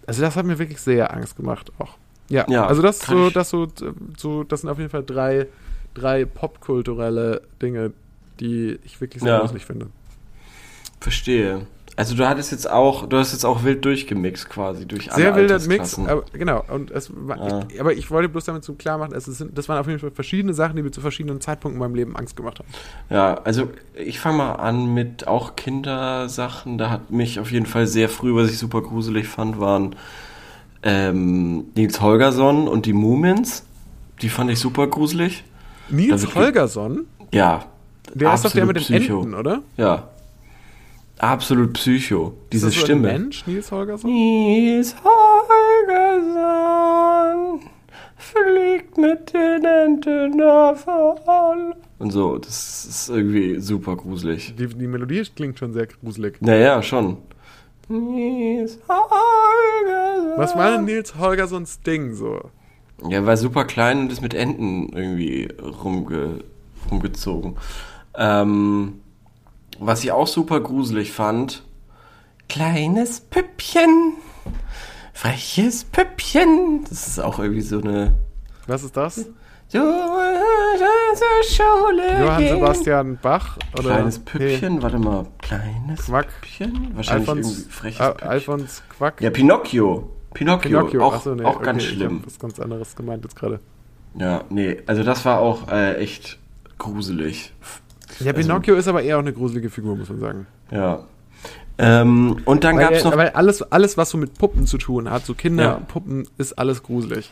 [0.06, 1.96] also das hat mir wirklich sehr Angst gemacht auch.
[2.28, 3.68] Ja, Ja, also das so, das so,
[4.16, 5.46] so, das sind auf jeden Fall drei,
[5.94, 7.92] drei popkulturelle Dinge,
[8.40, 9.40] die ich wirklich sehr Ja.
[9.40, 9.88] gruselig finde.
[11.00, 11.66] Verstehe.
[11.94, 15.36] Also du hattest jetzt auch, du hast jetzt auch wild durchgemixt quasi durch alle Sehr
[15.36, 16.64] wilder Mix, aber genau.
[16.68, 17.66] Und es war, Ah.
[17.70, 19.98] ich, aber ich wollte bloß damit so klar machen, es sind, das waren auf jeden
[19.98, 22.68] Fall verschiedene Sachen, die mir zu verschiedenen Zeitpunkten in meinem Leben Angst gemacht haben.
[23.10, 26.78] Ja, also ich fange mal an mit auch Kindersachen.
[26.78, 29.94] Da hat mich auf jeden Fall sehr früh, was ich super gruselig fand, waren
[30.82, 33.64] ähm, Nils Holgersson und die Mumins.
[34.22, 35.44] Die fand ich super gruselig.
[35.90, 37.64] Nils Holgersson, Ja.
[38.14, 39.20] der ist doch der mit den Psycho.
[39.20, 39.60] Enten, oder?
[39.76, 40.08] Ja.
[41.22, 42.34] Absolut Psycho.
[42.52, 43.08] Diese ist das so Stimme.
[43.10, 44.10] Ein Mensch, Nils Holgersson?
[44.10, 44.96] Nils
[45.86, 47.60] Holgersson
[48.16, 51.74] fliegt mit den Enten davon.
[52.00, 54.52] Und so, das ist irgendwie super gruselig.
[54.58, 56.42] Die, die Melodie klingt schon sehr gruselig.
[56.42, 57.18] Naja, schon.
[57.86, 60.38] Nils Holgersson.
[60.38, 62.50] Was war denn Nils Holgerssons Ding so?
[63.04, 65.48] Ja, er war super klein und ist mit Enten irgendwie
[65.84, 66.42] rumge
[66.90, 67.54] rumgezogen.
[68.16, 69.01] Ähm,
[69.86, 71.62] was ich auch super gruselig fand,
[72.48, 74.14] kleines Püppchen,
[75.12, 76.84] freches Püppchen.
[76.88, 78.14] Das ist auch irgendwie so eine...
[78.66, 79.26] Was ist das?
[79.72, 79.78] Du
[81.14, 82.48] zur Schule Johann.
[82.48, 83.58] Sebastian Bach?
[83.72, 86.28] Oder Kleines Püppchen, warte mal, kleines Quack.
[86.40, 86.92] Püppchen?
[86.94, 88.28] Wahrscheinlich irgendwie Alfons, freches Al Püppchen.
[88.28, 89.20] Alfons Quack?
[89.20, 90.10] Ja, Pinocchio.
[90.34, 91.02] Pinocchio, Pinocchio.
[91.02, 92.20] auch, Achso, nee, auch okay, ganz ich schlimm.
[92.20, 93.60] hab was ganz anderes gemeint jetzt gerade.
[94.14, 96.38] Ja, nee, also das war auch äh, echt
[96.78, 97.52] gruselig.
[98.20, 100.46] Ja, Pinocchio ist aber eher auch eine gruselige Figur, muss man sagen.
[100.70, 101.00] Ja.
[101.78, 103.16] Ähm, und dann gab's er- noch.
[103.16, 105.38] weil alles, alles, was so mit Puppen zu tun hat, so Ja.
[105.38, 107.30] Kinderpuppen, ist alles gruselig.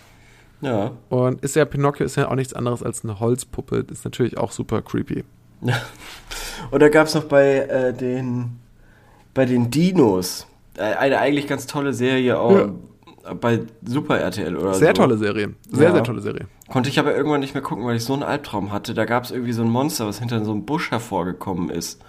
[0.63, 0.93] Ja.
[1.09, 3.85] Und ist ja Pinocchio ist ja auch nichts anderes als eine Holzpuppe.
[3.85, 5.25] Das ist natürlich auch super creepy.
[6.71, 8.59] Und da gab's noch bei äh, den
[9.35, 12.39] bei den Dinos äh, eine eigentlich ganz tolle Serie.
[12.39, 12.69] Auch, Ja.
[13.41, 14.81] Bei Super RTL oder so.
[14.81, 15.55] Sehr tolle Serie.
[15.71, 15.95] Sehr, Ja.
[15.95, 16.47] sehr tolle Serie.
[16.71, 18.95] Konnte ich aber irgendwann nicht mehr gucken, weil ich so einen Albtraum hatte.
[18.95, 22.01] Da gab es irgendwie so ein Monster, was hinter so einem Busch hervorgekommen ist.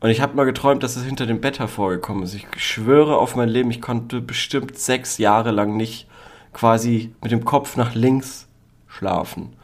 [0.00, 2.34] Und ich habe mal geträumt, dass es hinter dem Bett hervorgekommen ist.
[2.34, 6.06] Ich schwöre auf mein Leben, ich konnte bestimmt sechs Jahre lang nicht
[6.52, 8.46] quasi mit dem Kopf nach links
[8.86, 9.54] schlafen.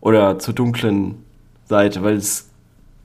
[0.00, 1.24] Oder zur dunklen
[1.64, 2.50] Seite, weil es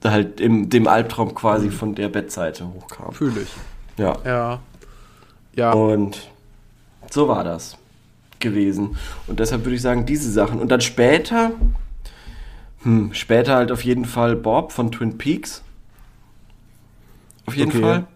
[0.03, 3.13] halt im dem Albtraum quasi von der Bettseite hochkam.
[3.13, 3.49] Fühle ich.
[3.97, 4.17] Ja.
[4.25, 4.59] Ja.
[5.55, 5.71] Ja.
[5.73, 6.29] Und
[7.12, 7.78] so war das
[8.39, 8.97] gewesen.
[9.28, 10.60] Und deshalb würde ich sagen, diese Sachen.
[10.60, 11.52] Und dann später,
[12.84, 15.63] hm, später halt auf jeden Fall Bob von Twin Peaks.
[17.45, 17.82] Auf jeden Okay.
[17.82, 18.08] Fall.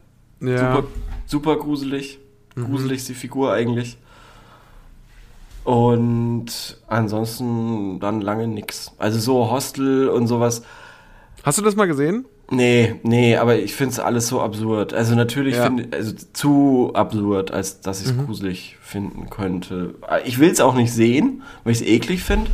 [0.41, 0.57] ja.
[0.75, 0.87] Super,
[1.25, 2.19] super gruselig.
[2.55, 3.97] Gruseligste Figur eigentlich.
[5.63, 8.91] Und ansonsten dann lange nix.
[8.97, 10.61] Also so Hostel und sowas.
[11.43, 12.25] Hast du das mal gesehen?
[12.51, 14.93] Nee, nee, aber ich finde es alles so absurd.
[14.93, 15.63] Also natürlich Ja.
[15.65, 19.95] finde also zu absurd, als dass ich es gruselig finden könnte.
[20.25, 22.51] Ich will es auch nicht sehen, weil ich es eklig finde.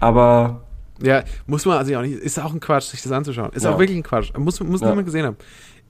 [0.00, 0.62] Aber
[1.02, 2.14] Ja, muss man also auch nicht.
[2.18, 3.52] Ist auch ein Quatsch, sich das anzuschauen.
[3.54, 3.72] Ist Ja.
[3.74, 4.32] auch wirklich ein Quatsch.
[4.36, 4.88] Muss, muss Ja.
[4.88, 5.36] niemand gesehen haben.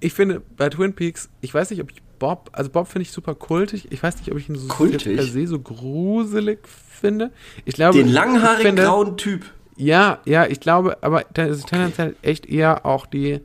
[0.00, 3.10] Ich finde, bei Twin Peaks, ich weiß nicht, ob ich Bob, also Bob finde ich
[3.10, 3.88] super kultig.
[3.90, 5.16] Ich weiß nicht, ob ich ihn so Kultig?
[5.16, 7.32] per se so gruselig finde.
[7.64, 9.44] Ich glaube, den langhaarigen finde- grauen Typ.
[9.76, 13.40] Ja, ja, ich glaube, aber da ist tendenziell echt eher auch die,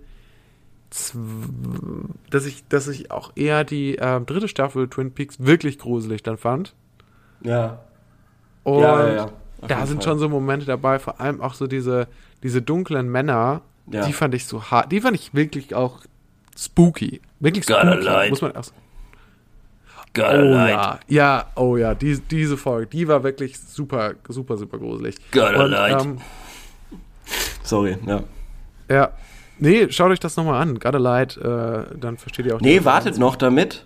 [2.30, 6.38] dass ich, dass ich auch eher die ähm, dritte Staffel Twin Peaks wirklich gruselig dann
[6.38, 6.74] fand.
[7.42, 7.80] Ja.
[8.64, 9.30] Und Ja, ja, ja.
[9.68, 10.12] Da sind Fall.
[10.12, 12.08] schon so Momente dabei, vor allem auch so diese,
[12.44, 16.02] diese dunklen Männer, die fand ich so hart, die fand ich wirklich auch
[16.58, 17.22] spooky.
[17.40, 18.78] Wirklich spooky, muss man auch sagen.
[20.16, 20.72] Gotta Oh light.
[20.74, 25.16] ja, ja, oh ja, die, diese Folge, die war wirklich super, super, super gruselig.
[25.32, 26.02] Gotta Und, light.
[26.04, 26.18] ähm,
[27.64, 28.24] Sorry, ja.
[28.90, 29.12] Ja.
[29.58, 30.80] Nee, schaut euch das nochmal an.
[30.80, 33.86] Gotta Light, äh, dann versteht ihr auch Nee, wartet noch damit,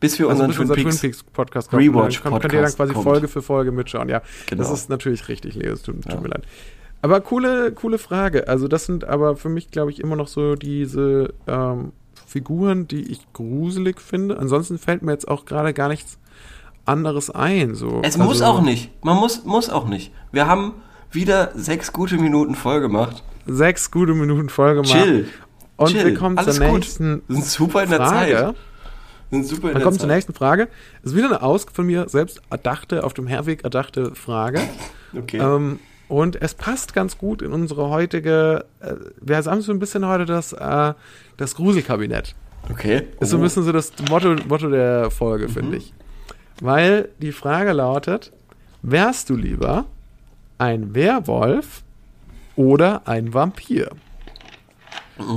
[0.00, 1.00] bis wir also unseren bis Twin unser Peaks.
[1.00, 1.82] Twin Peaks Podcast kommt.
[1.82, 3.04] Rewatch Dann könnt, könnt ihr dann Podcast quasi kommt.
[3.04, 4.08] Folge für Folge mitschauen.
[4.08, 4.62] Ja, Genau.
[4.62, 5.72] das ist natürlich richtig, Leo.
[5.72, 6.20] Es tut, tut Ja.
[6.20, 6.44] mir leid.
[7.02, 8.48] Aber coole, coole Frage.
[8.48, 11.92] Also das sind aber für mich, glaube ich, immer noch so diese ähm,
[12.30, 14.38] Figuren, die ich gruselig finde.
[14.38, 16.16] Ansonsten fällt mir jetzt auch gerade gar nichts
[16.84, 17.74] anderes ein.
[17.74, 18.02] So.
[18.04, 18.92] Es also, muss auch nicht.
[19.04, 20.12] Man muss, muss auch nicht.
[20.30, 20.74] Wir haben
[21.10, 23.24] wieder sechs gute Minuten voll gemacht.
[23.46, 25.02] Sechs gute Minuten Folge machen.
[25.02, 25.28] Chill.
[25.76, 26.04] Und Chill.
[26.04, 26.74] wir kommen Alles zur gut.
[26.76, 28.32] nächsten sind super in der Frage.
[28.32, 28.54] Zeit.
[29.30, 30.00] Wir sind super in Wir der kommen Zeit.
[30.06, 30.68] zur nächsten Frage.
[31.02, 34.60] Ist wieder eine aus von mir selbst erdachte, auf dem Herweg erdachte Frage.
[35.12, 35.38] Okay.
[35.38, 35.80] Ähm,
[36.10, 40.26] und es passt ganz gut in unsere heutige, äh, wir haben so ein bisschen heute
[40.26, 40.92] das, äh,
[41.36, 42.34] das Gruselkabinett.
[42.70, 43.06] okay.
[43.20, 43.44] Ist so ein Oh.
[43.44, 45.52] bisschen so das Motto, Motto der Folge, Mhm.
[45.52, 45.94] finde ich.
[46.60, 48.32] Weil die Frage lautet,
[48.82, 49.86] wärst du lieber
[50.58, 51.82] ein Werwolf
[52.56, 53.90] oder ein Vampir?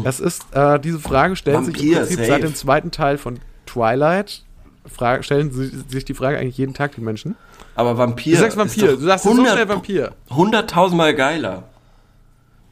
[0.03, 2.27] Das ist, äh, diese Frage stellt sich im Vampir, Prinzip safe.
[2.29, 4.43] seit dem zweiten Teil von Twilight.
[4.85, 7.35] Frage, stellen sie, sich die Frage eigentlich jeden Tag die Menschen.
[7.75, 8.35] Aber Vampir.
[8.35, 10.11] Du sagst Vampir, du sagst so 100 schnell Vampir.
[10.29, 11.63] 100.000 Mal geiler.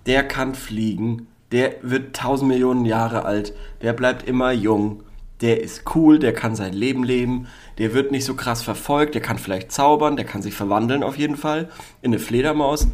[0.05, 1.27] Der kann fliegen.
[1.51, 3.53] Der wird 1000 Millionen Jahre alt.
[3.81, 5.03] Der bleibt immer jung.
[5.41, 7.47] Der ist cool, der kann sein Leben leben.
[7.77, 9.15] Der wird nicht so krass verfolgt.
[9.15, 10.15] Der kann vielleicht zaubern.
[10.15, 11.69] Der kann sich verwandeln auf jeden Fall.
[12.01, 12.87] In eine Fledermaus.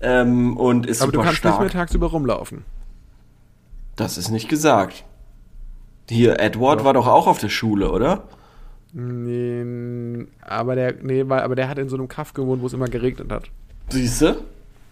[0.00, 1.60] Ähm, und ist Aber du super kannst stark.
[1.60, 2.64] nicht mehr tagsüber rumlaufen.
[3.96, 5.04] das ist nicht gesagt.
[6.08, 8.24] Hier, Edward war doch auch auf der Schule, oder?
[8.92, 12.74] Nee, aber der, nee, weil, aber der hat in so einem Kaff gewohnt, wo es
[12.74, 13.44] immer geregnet hat.
[13.88, 14.36] Siehste?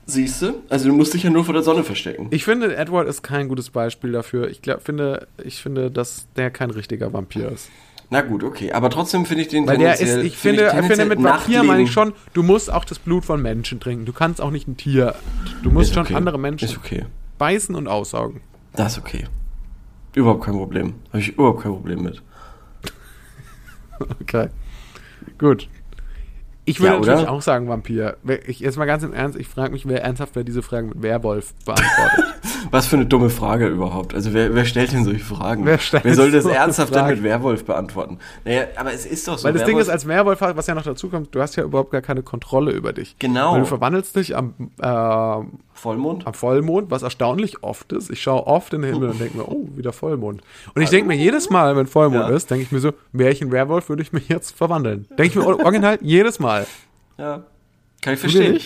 [0.06, 0.54] Siehste?
[0.68, 2.28] Also du musst dich ja nur vor der Sonne verstecken.
[2.30, 4.48] Ich finde, Edward ist kein gutes Beispiel dafür.
[4.48, 7.68] Ich glaub, finde, ich finde, dass der kein richtiger Vampir ist.
[8.12, 8.72] Na gut, okay.
[8.72, 11.82] Aber trotzdem finde ich den Weil der ist, ich finde, ich finde mit Vampir meine
[11.82, 14.04] ich schon, du musst auch das Blut von Menschen trinken.
[14.04, 15.14] Du kannst auch nicht ein Tier.
[15.62, 16.14] Du musst Ist schon okay.
[16.14, 17.04] andere Menschen Ist okay.
[17.38, 18.40] beißen und aussaugen.
[18.72, 19.26] Das ist okay.
[20.14, 20.94] Überhaupt kein Problem.
[21.10, 22.20] Habe ich überhaupt kein Problem mit.
[24.22, 24.48] Okay.
[25.38, 25.68] Gut.
[26.66, 28.16] Ich würde Ja, natürlich auch sagen Vampir.
[28.22, 30.90] Wer- Ich, jetzt mal ganz im Ernst, ich frage mich, wer ernsthaft wer diese Fragen
[30.90, 32.24] mit Werwolf beantwortet.
[32.70, 34.14] Was für eine dumme Frage überhaupt.
[34.14, 35.64] Also wer, wer stellt denn solche Fragen?
[35.66, 38.18] Wer stellt soll das so ernsthaft denn mit Werwolf beantworten?
[38.44, 39.44] Naja, aber es ist doch so.
[39.44, 41.64] Weil das Ding Werwolf- ist, als Werwolf, was ja noch dazu kommt, du hast ja
[41.64, 43.16] überhaupt gar keine Kontrolle über dich.
[43.18, 43.54] Genau.
[43.54, 44.86] Weil du verwandelst dich am, äh,
[45.80, 46.36] am Vollmond?
[46.36, 48.10] Vollmond, was erstaunlich oft ist.
[48.10, 50.42] Ich schaue oft in den Himmel und denke mir, oh, wieder Vollmond.
[50.74, 52.34] Und ich denke mir jedes Mal, wenn Vollmond Ja.
[52.36, 55.06] ist, denke ich mir so, wäre ich ein Werwolf, würde ich mich jetzt verwandeln.
[55.10, 56.66] Denke ich mir original jedes Mal.
[57.18, 57.44] Ja.
[58.02, 58.58] Kann ich verstehen.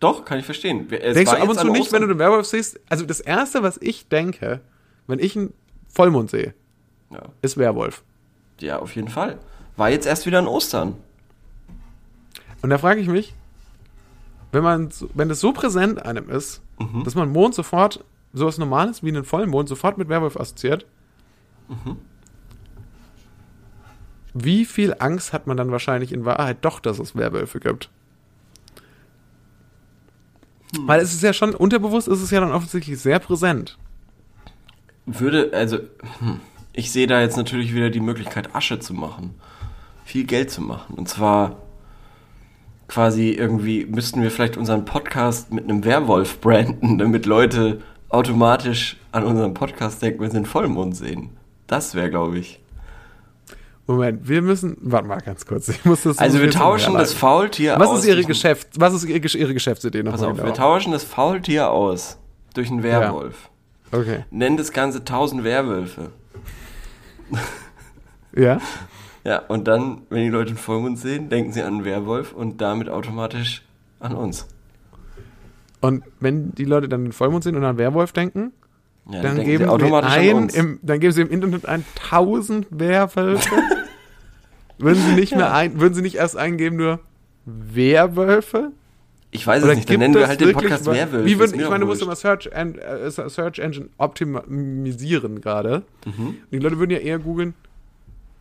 [0.00, 0.86] Doch, kann ich verstehen.
[0.90, 2.78] Es Denkst du ab und zu nicht, wenn du den Werwolf siehst?
[2.88, 4.60] Also das Erste, was ich denke,
[5.06, 5.52] wenn ich einen
[5.88, 6.54] Vollmond sehe,
[7.10, 7.22] Ja.
[7.42, 8.02] ist Werwolf.
[8.60, 9.38] ja, auf jeden Fall.
[9.76, 10.94] War jetzt erst wieder an Ostern.
[12.62, 13.34] Und da frage ich mich,
[14.52, 17.04] wenn man, so- wenn das so präsent einem ist, Mhm.
[17.04, 20.86] dass man Mond sofort, sowas Normales wie einen Vollmond, sofort mit Werwolf assoziiert,
[24.34, 27.88] wie viel Angst hat man dann wahrscheinlich in Wahrheit doch, dass es Werwölfe gibt?
[30.80, 33.78] Weil es ist ja schon, unterbewusst ist es ja dann offensichtlich sehr präsent.
[35.06, 35.78] Würde, also,
[36.18, 36.40] hm,
[36.72, 39.34] ich sehe da jetzt natürlich wieder die Möglichkeit, Asche zu machen.
[40.04, 40.94] Viel Geld zu machen.
[40.94, 41.56] Und zwar
[42.88, 49.24] quasi irgendwie müssten wir vielleicht unseren Podcast mit einem Werwolf branden, damit Leute automatisch an
[49.24, 51.30] unseren Podcast denken, wenn sie einen Vollmond sehen.
[51.66, 52.60] Das wäre, glaube ich.
[53.88, 57.76] Moment, wir müssen, warte mal ganz kurz, ich muss das Also wir tauschen das Faultier
[57.78, 58.00] Was aus.
[58.00, 60.46] ist ihre Geschäft, was ist ihre, ihre Geschäftsidee noch Pass auf, genau?
[60.48, 62.18] wir tauschen das Faultier aus
[62.54, 63.48] durch einen Werwolf.
[63.92, 64.24] Okay.
[64.30, 66.10] Nennen das Ganze 1000 Werwölfe.
[68.34, 68.60] Ja?
[69.26, 72.60] Ja, und dann, wenn die Leute einen Vollmond sehen, denken sie an einen Werwolf und
[72.60, 73.62] damit automatisch
[73.98, 74.46] an uns.
[75.80, 78.52] Und wenn die Leute dann den Vollmond sehen und an Werwolf denken,
[79.10, 83.50] Ja, dann denken geben, sie ein, im, dann geben sie im Internet ein 1000 Werwölfe.
[84.78, 87.00] würden sie nicht mehr ein, würden sie nicht erst eingeben nur
[87.46, 88.70] Werwölfe?
[89.32, 91.26] Ich weiß es Oder nicht, dann nennen wir es halt den Podcast Werwölfe.
[91.26, 95.82] Wie würden, ich meine, du musst immer Search, and, äh, Search Engine optimisieren gerade.
[96.04, 96.26] Mhm.
[96.28, 97.54] Und die Leute würden ja eher googeln.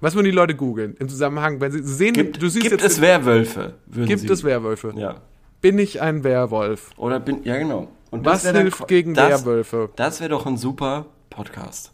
[0.02, 2.92] Was würden die Leute googeln im Zusammenhang, wenn sie sehen, Gibt, du siehst gibt jetzt,
[2.94, 3.76] es Werwölfe?
[3.94, 4.94] Gibt sie, es Werwölfe?
[4.96, 5.16] Ja.
[5.62, 6.92] Bin ich ein Werwolf?
[6.98, 7.88] Oder bin, ja genau.
[8.12, 9.90] Und Was dann hilft qua- gegen das, Werwölfe?
[9.96, 11.92] Das wäre doch ein super Podcast.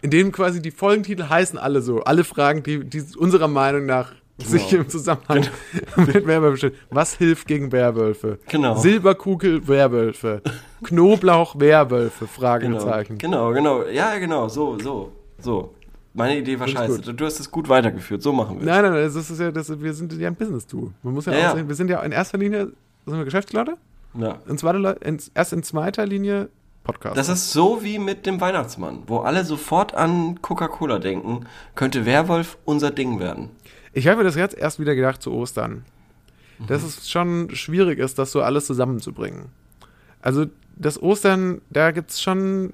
[0.00, 2.00] In dem quasi die Folgentitel heißen alle so.
[2.00, 4.82] Alle Fragen, die, die unserer Meinung nach sich Genau.
[4.82, 5.46] im Zusammenhang
[5.96, 6.74] mit Werwölfen stellen.
[6.90, 8.38] Was hilft gegen Werwölfe?
[8.48, 8.74] Genau.
[8.76, 10.42] Silberkugel Werwölfe.
[10.82, 12.24] Knoblauch Werwölfe?
[12.24, 12.30] Genau.
[12.32, 13.18] Fragezeichen.
[13.18, 13.84] genau, genau.
[13.84, 15.74] Ja, genau, so, so, so.
[16.14, 17.00] Meine Idee war scheiße.
[17.02, 17.20] gut.
[17.20, 18.22] Du, hast es gut weitergeführt.
[18.22, 18.66] So machen wir es.
[18.66, 20.90] Nein, nein, nein, das ist ja, das, wir sind ja ein Business-Tool.
[21.02, 22.72] Man muss ja, Ja, auch sehen, wir sind ja in erster Linie,
[23.06, 23.76] sind wir Geschäftsleute?
[24.14, 24.38] Ja.
[24.46, 26.50] In zweiter, in, erst in zweiter Linie
[26.84, 27.16] Podcast.
[27.16, 32.58] Das ist so wie mit dem Weihnachtsmann, wo alle sofort an Coca-Cola denken, könnte Werwolf
[32.64, 33.50] unser Ding werden.
[33.92, 35.84] Ich habe mir das jetzt erst wieder gedacht zu Ostern.
[36.58, 36.66] Mhm.
[36.66, 39.46] Dass es schon schwierig ist, das so alles zusammenzubringen.
[40.20, 40.46] Also
[40.76, 42.72] das Ostern, da gibt's schon,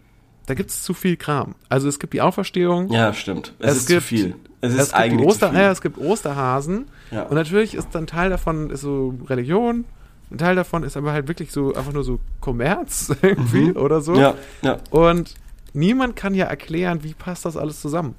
[0.48, 1.54] da gibt's zu viel Kram.
[1.68, 3.54] Also es gibt die Auferstehung, Ja, stimmt.
[3.60, 4.34] Es, Es ist gibt- zu viel.
[4.60, 6.86] Es ist es gibt die eigentlich zu Ostereier, es gibt Osterhasen.
[7.12, 7.22] Ja.
[7.22, 9.84] Und natürlich ist dann Teil davon ist so Religion,
[10.32, 14.12] ein Teil davon ist aber halt wirklich so einfach nur so Kommerz irgendwie oder so.
[14.14, 14.18] Mhm.
[14.20, 15.34] Ja, ja, Und
[15.74, 18.14] niemand kann ja erklären, wie passt das alles zusammen.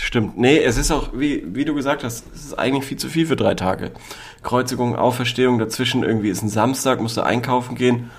[0.00, 0.38] stimmt.
[0.38, 3.26] Nee, es ist auch, wie, wie du gesagt hast, es ist eigentlich viel zu viel
[3.26, 3.92] für drei Tage.
[4.42, 8.10] Kreuzigung, Auferstehung, dazwischen irgendwie ist ein Samstag, musst du einkaufen gehen.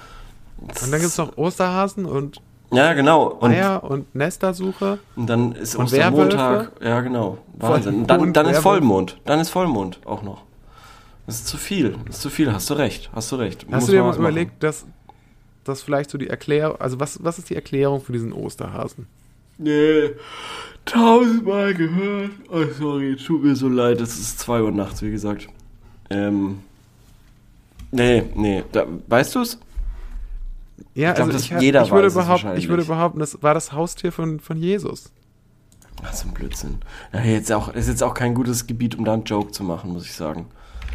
[0.57, 2.39] Und dann gibt's noch Osterhasen und
[2.71, 3.27] Ja, genau.
[3.27, 4.97] Und, Eier und Nestersuche.
[5.15, 6.71] und dann ist Und Ostermontag.
[6.81, 7.37] Ja, genau.
[7.57, 7.95] Wahnsinn.
[8.01, 8.59] Und dann, dann ist.
[8.59, 9.17] Vollmond.
[9.25, 10.41] Dann ist Vollmond auch noch.
[11.27, 11.95] Das ist zu viel.
[12.07, 12.51] Das ist zu viel.
[12.51, 13.09] Hast du recht.
[13.13, 13.65] Hast du recht.
[13.65, 14.19] Hast Muss du dir mal machen.
[14.21, 14.85] überlegt, dass
[15.63, 19.07] das vielleicht so die Erklärung, also was, was ist die Erklärung für diesen Osterhasen?
[19.57, 20.09] Nee,
[20.85, 22.31] tausendmal gehört.
[22.51, 24.01] Oh, sorry, tut mir so leid.
[24.01, 25.47] Es ist 2 Uhr nachts, wie gesagt.
[26.09, 26.59] Ähm.
[27.91, 28.63] Nee, nee.
[28.71, 29.59] Da, weißt du's?
[30.93, 33.53] Ja, Ich glaub, also ich, jeder ich, würde es behaupten, ich würde behaupten, das war
[33.53, 35.11] das Haustier von, von Jesus.
[36.03, 36.79] Ach, so ein Blödsinn.
[37.13, 39.91] Ja, jetzt auch, ist jetzt auch kein gutes Gebiet, um da einen Joke zu machen,
[39.91, 40.47] muss ich sagen.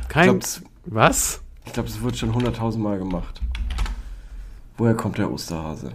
[0.09, 0.23] Kein.
[0.23, 1.41] Ich glaube, das, was?
[1.65, 3.41] ich glaub, das wurde schon hunderttausendmal gemacht.
[4.77, 5.93] Woher kommt der Osterhase?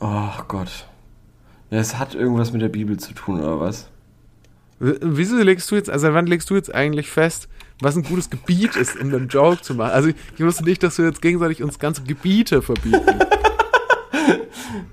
[0.00, 0.86] Oh Gott.
[1.70, 3.88] Ja, es hat irgendwas mit der Bibel zu tun, oder was?
[4.78, 7.48] Wieso legst du jetzt, also wann legst du jetzt eigentlich fest,
[7.80, 9.92] was ein gutes Gebiet ist, um einen Joke zu machen?
[9.92, 13.00] Also ich, wusste nicht, dass wir jetzt gegenseitig uns ganze Gebiete verbieten.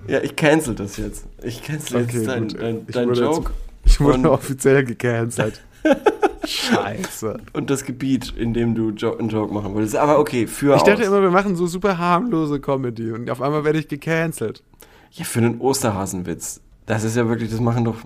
[0.08, 1.26] Ja, ich cancel das jetzt.
[1.43, 2.62] Ich cancel Okay, jetzt dein, gut.
[2.62, 3.52] dein, Ich dein wurde Joke
[3.86, 5.62] Ich wurde offiziell gecancelt.
[6.45, 7.39] Scheiße.
[7.54, 9.95] und das Gebiet, in dem du jo einen Joke machen wolltest.
[9.97, 11.08] Aber okay, für Ich dachte aus.
[11.08, 14.63] immer, wir machen so super harmlose Comedy und auf einmal werde ich gecancelt.
[15.12, 16.62] Ja, für einen Osterhasenwitz.
[16.86, 17.97] Das ist ja wirklich, das machen doch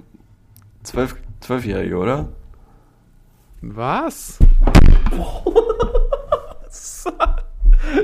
[0.84, 2.30] zwölf, Zwölfjährige, oder?
[3.62, 4.40] Was?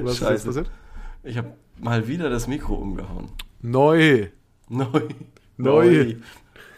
[0.01, 0.31] Was ist Scheiße.
[0.33, 0.71] jetzt passiert?
[1.23, 3.29] Ich habe mal wieder das Mikro umgehauen.
[3.61, 4.27] Neu.
[4.69, 4.85] Neu.
[5.57, 6.15] Neu.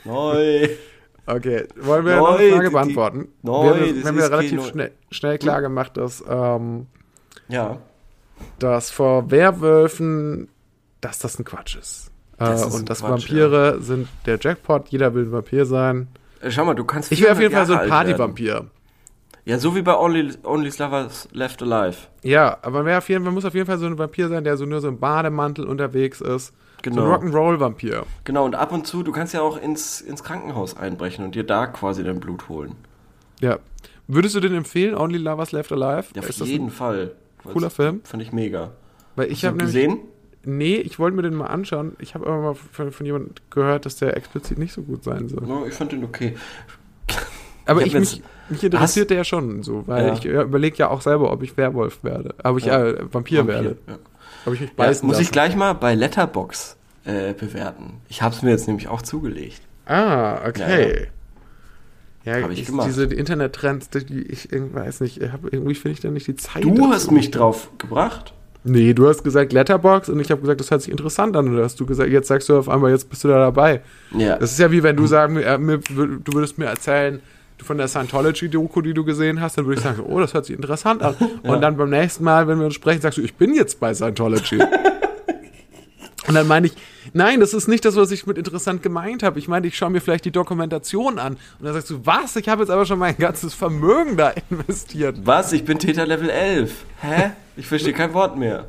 [0.06, 0.70] Neu.
[1.26, 3.28] Okay, wollen wir Neu, noch eine Frage die- beantworten?
[3.44, 6.88] Neu, wir haben, wir haben ja ist relativ schnell, schnell klar gemacht, dass, ähm,
[7.50, 7.78] Ja.
[8.58, 10.50] dass vor Werwölfen,
[11.02, 12.12] dass das ein Quatsch ist.
[12.38, 16.08] Das äh, ist und dass Quatsch, Vampire sind der Jackpot, jeder will ein Vampir sein.
[16.42, 17.12] Äh, Schau mal, du kannst.
[17.12, 17.90] Ich wäre auf jeden Fall 400 so ein.
[17.90, 18.66] Partyvampir.
[19.46, 21.98] Ja, so wie bei Only, Only Lovers Left Alive.
[22.24, 24.58] Ja, aber wer auf jeden Fall, muss auf jeden Fall so ein Vampir sein, der
[24.58, 26.54] so nur so im Bademantel unterwegs ist.
[26.82, 27.02] Genau.
[27.02, 28.06] So ein Rock'n'Roll-Vampir.
[28.24, 31.44] Genau, und ab und zu, du kannst ja auch ins, ins Krankenhaus einbrechen und dir
[31.44, 32.76] da quasi dein Blut holen.
[33.42, 33.60] Ja.
[34.08, 36.08] Würdest du den empfehlen, Only Lovers Left Alive?
[36.16, 37.12] Ja, auf jeden Fall.
[37.44, 38.02] cooler Film?
[38.04, 38.72] Fand ich mega.
[39.16, 40.00] Weil ich Hast du habe gesehen?
[40.44, 41.96] nee, ich wollte mir den mal anschauen.
[42.00, 45.28] Ich habe aber mal von, von jemandem gehört, dass der explizit nicht so gut sein
[45.28, 45.46] soll.
[45.46, 46.36] No, ich fand den okay.
[47.70, 50.14] Aber Ich ich, mich, mich interessiert der ja schon so, weil Ja.
[50.14, 52.34] ich überlege ja auch selber, ob ich Werwolf werde.
[52.44, 52.84] Ob ich Ja.
[52.86, 53.78] äh, Vampir, werde.
[53.88, 53.96] Ja.
[54.46, 55.32] Ob ich mich Ja, beißen muss ich lasse.
[55.34, 57.94] gleich mal bei Letterbox äh, bewerten.
[58.10, 59.62] Ich habe es mir jetzt nämlich auch zugelegt.
[59.86, 61.08] Ah, okay.
[62.26, 62.88] Ja, Hab ich ich gemacht.
[62.88, 66.64] diese Internettrends, die ich weiß nicht, ich hab, irgendwie finde ich da nicht die Zeit.
[66.64, 66.90] Du dazu.
[66.92, 68.34] hast mich drauf gebracht.
[68.66, 71.48] Nee, du hast gesagt Letterbox und ich habe gesagt, das hört sich interessant an.
[71.48, 73.82] Und hast du gesagt, jetzt sagst du auf einmal, jetzt bist du da dabei.
[74.12, 74.36] Ja.
[74.38, 77.22] Das ist ja wie wenn du sagen, äh, mir, du würdest mir erzählen,
[77.64, 80.56] von der Scientology-Doku, die du gesehen hast, dann würde ich sagen, oh, das hört sich
[80.56, 81.16] interessant an.
[81.44, 83.94] Und dann beim nächsten Mal, wenn wir uns sprechen, sagst du, ich bin jetzt bei
[83.94, 84.60] Scientology.
[86.28, 86.74] Und dann meine ich,
[87.14, 89.40] nein, das ist nicht das, was ich mit interessant gemeint habe.
[89.40, 91.34] Ich meine, ich schaue mir vielleicht die Dokumentation an.
[91.34, 92.36] Und dann sagst du, was?
[92.36, 95.18] Ich habe jetzt aber schon mein ganzes Vermögen da investiert.
[95.24, 95.52] Was?
[95.54, 96.72] Ich bin Täter Level 11.
[97.02, 97.32] Hä?
[97.58, 98.68] Ich verstehe kein Wort mehr.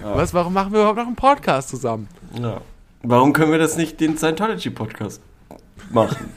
[0.00, 2.06] Was, warum machen wir überhaupt noch einen Podcast zusammen?
[2.40, 2.60] Ja.
[3.02, 5.20] Warum können wir das nicht den Scientology-Podcast
[5.90, 6.30] machen?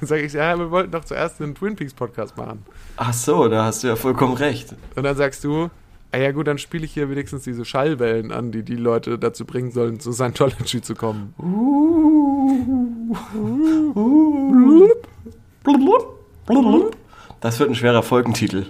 [0.00, 2.64] Dann sage ich, ja, wir wollten doch zuerst einen Twin Peaks Podcast machen.
[2.96, 4.74] Ach so, da hast du ja vollkommen recht.
[4.96, 5.70] Und dann sagst du,
[6.12, 9.44] ah ja gut, dann spiele ich hier wenigstens diese Schallwellen an, die die Leute dazu
[9.44, 11.34] bringen sollen, zu Scientology zu kommen.
[17.40, 18.66] Das wird ein schwerer Folgentitel.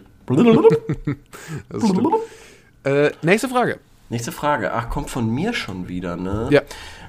[2.85, 3.79] Äh, nächste Frage.
[4.11, 4.73] Nächste Frage.
[4.73, 6.49] Ach, kommt von mir schon wieder, ne?
[6.51, 6.63] Ja.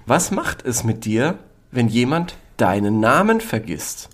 [0.05, 1.37] Was macht es mit dir,
[1.71, 4.09] wenn jemand deinen Namen vergisst?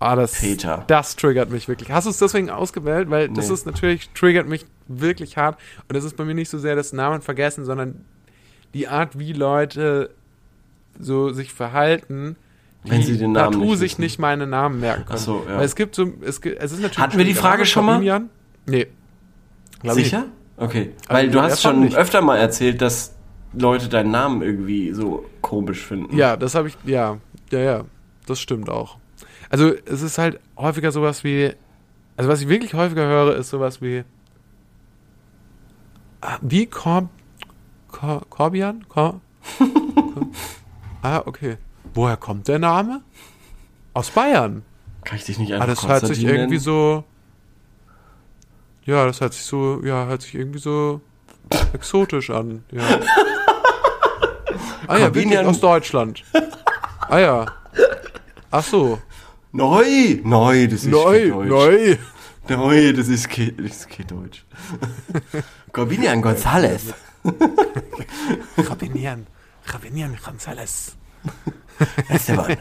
[0.00, 0.84] Ah, das, Peter.
[0.86, 1.90] das triggert mich wirklich.
[1.90, 3.10] Hast du es deswegen ausgewählt?
[3.10, 3.54] Weil das Nee.
[3.54, 5.58] ist natürlich, triggert mich wirklich hart.
[5.88, 8.04] Und das ist bei mir nicht so sehr das Namen vergessen, sondern
[8.74, 10.10] die Art, wie Leute
[11.00, 12.36] so sich verhalten,
[12.84, 14.02] Wenn sie den Namen partout nicht sich wissen.
[14.02, 15.18] nicht meine Namen merken können.
[15.18, 15.56] Ach so, ja.
[15.58, 16.98] Weil es gibt so, es, gibt, es ist natürlich.
[16.98, 17.94] Hatten wir die Frage schon mal?
[17.94, 18.30] Fabian?
[18.66, 18.86] Nee.
[19.84, 20.26] Sicher?
[20.56, 20.92] Okay.
[21.08, 21.96] Aber Weil du hast schon nicht.
[21.96, 23.14] öfter mal erzählt, dass
[23.58, 26.16] Leute deinen Namen irgendwie so komisch finden.
[26.16, 27.18] Ja, das habe ich, ja,
[27.50, 27.84] ja, ja,
[28.26, 28.96] das stimmt auch.
[29.50, 31.52] Also es ist halt häufiger sowas wie,
[32.16, 34.04] also was ich wirklich häufiger höre, ist sowas wie,
[36.20, 37.08] ah, wie Kor,
[37.90, 38.84] Kor, Korbian?
[38.88, 39.20] Kor,
[39.58, 40.26] Kor,
[41.02, 41.56] ah, okay.
[41.94, 43.00] Woher kommt der Name?
[43.94, 44.62] Aus Bayern.
[45.04, 46.60] Kann ich dich nicht Ah, einfach das hört sich irgendwie nennen?
[46.60, 47.04] so,
[48.84, 51.00] ja, das hört sich so, ja, hört sich irgendwie so
[51.72, 52.82] exotisch an, ja.
[54.88, 56.24] Ah ja, wirklich aus Deutschland.
[57.10, 57.46] Ah ja.
[58.50, 58.98] Ach so.
[59.52, 60.20] Neu!
[60.24, 61.48] Neu, das ist Neu, kein Deutsch.
[61.48, 61.96] neu.
[62.54, 64.44] Neu, das ist kein, das ist kein Deutsch.
[65.72, 66.92] Corbinian González.
[68.58, 69.26] Rabinian.
[69.64, 70.92] Rabinian González.
[72.10, 72.58] Esteban.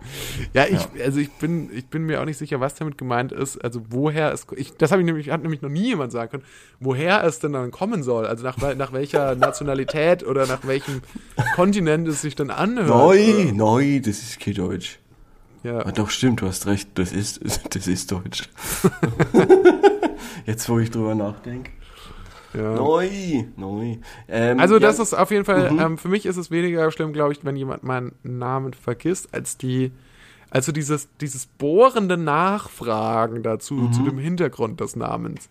[0.54, 3.58] Ja, ich, also ich bin, ich bin mir auch nicht sicher, was damit gemeint ist.
[3.58, 6.44] Also woher es, ich, das habe ich nämlich, hat nämlich noch nie jemand sagen können,
[6.80, 8.26] woher es denn dann kommen soll.
[8.26, 11.02] Also nach, nach welcher Nationalität oder nach welchem
[11.54, 12.88] Kontinent es sich dann anhört.
[12.88, 14.98] Neu, neu, das ist kein Deutsch.
[15.62, 15.84] Ja.
[15.84, 17.40] Ah, doch, stimmt, du hast recht, das ist,
[17.74, 18.48] das ist Deutsch.
[20.46, 21.72] Jetzt, wo ich drüber nachdenke.
[22.54, 22.74] Ja.
[22.74, 23.96] Neu, neu.
[24.28, 25.78] Ähm, Also das ja, ist auf jeden Fall, Mhm.
[25.80, 29.56] ähm, für mich ist es weniger schlimm, glaube ich, wenn jemand meinen Namen vergisst, als
[29.58, 29.92] die,
[30.50, 33.92] also dieses, dieses bohrende Nachfragen dazu, Mhm.
[33.92, 35.48] zu dem Hintergrund des Namens.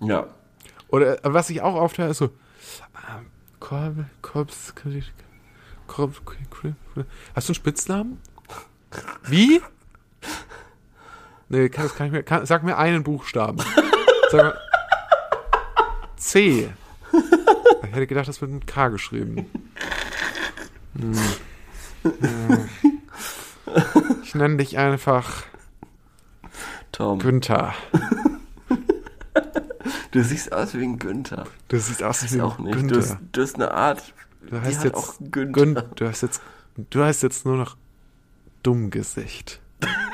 [0.00, 0.26] Ja.
[0.88, 3.26] Oder äh, was ich auch oft höre, ist so, ähm,
[3.60, 4.74] Korb, Korbs,
[5.86, 6.12] Korb,
[7.34, 8.18] hast du einen Spitznamen?
[9.24, 9.60] Wie?
[11.50, 13.56] Nee, kann, das kann ich mir, kann, sag mir einen Buchstaben.
[14.30, 14.58] Sag mal,
[16.18, 16.70] C.
[17.82, 19.46] Ich hätte gedacht, das wird mit K geschrieben.
[20.98, 21.14] Hm.
[22.02, 22.68] Hm.
[24.22, 25.44] Ich nenne dich einfach
[26.92, 27.74] Tom, Günther.
[30.10, 31.46] du siehst aus wie ein Günther.
[31.68, 32.76] Du siehst aus wie auch nicht.
[32.76, 32.94] Günther.
[32.94, 34.12] Du hast, du hast eine Art.
[34.50, 35.52] Du heißt jetzt auch Günther.
[35.52, 36.42] Gün, du hast jetzt
[36.76, 37.78] du heißt jetzt nur noch
[38.62, 39.60] Dummgesicht.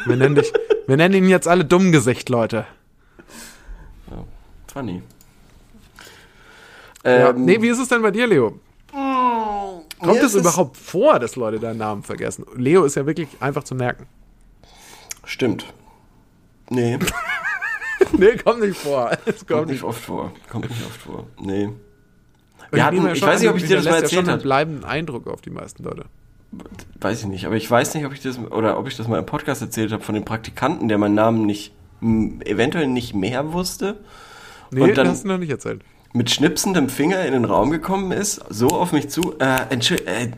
[0.07, 0.53] Wir nennen dich
[0.87, 2.67] wir nennen ihn jetzt alle Dummgesicht, Leute.
[4.75, 5.03] Funny.
[7.05, 7.31] Ja.
[7.31, 8.59] Ähm, Nee, wie ist es denn bei dir, Leo?
[8.93, 12.45] mir Kommt es überhaupt vor, dass Leute deinen Namen vergessen?
[12.57, 14.07] Leo ist ja wirklich einfach zu merken.
[15.25, 15.67] Stimmt.
[16.71, 16.99] Nee,
[18.13, 19.11] nee, kommt nicht vor.
[19.27, 20.33] Es kommt kommt nicht oft vor.
[20.51, 21.27] Kommt nicht oft vor.
[21.41, 21.71] Nee.
[22.71, 24.29] Wir hatten, ja ich weiß nicht, ob ich dir das mal hinterlässt ja schon erzählt
[24.29, 24.43] einen habe.
[24.43, 26.05] bleibenden Eindruck auf die meisten Leute.
[27.01, 29.19] Weiß ich nicht, aber ich weiß nicht, ob ich das oder ob ich das mal
[29.19, 33.53] im Podcast erzählt habe von dem Praktikanten, der meinen Namen nicht m, eventuell nicht mehr
[33.53, 33.99] wusste,
[34.71, 35.83] Nee, Und dann- das hast du noch nicht erzählt.
[36.15, 39.35] Mit schnipsendem Finger in den Raum gekommen ist, so auf mich zu.
[39.41, 40.29] Äh, Entschuldigung, äh,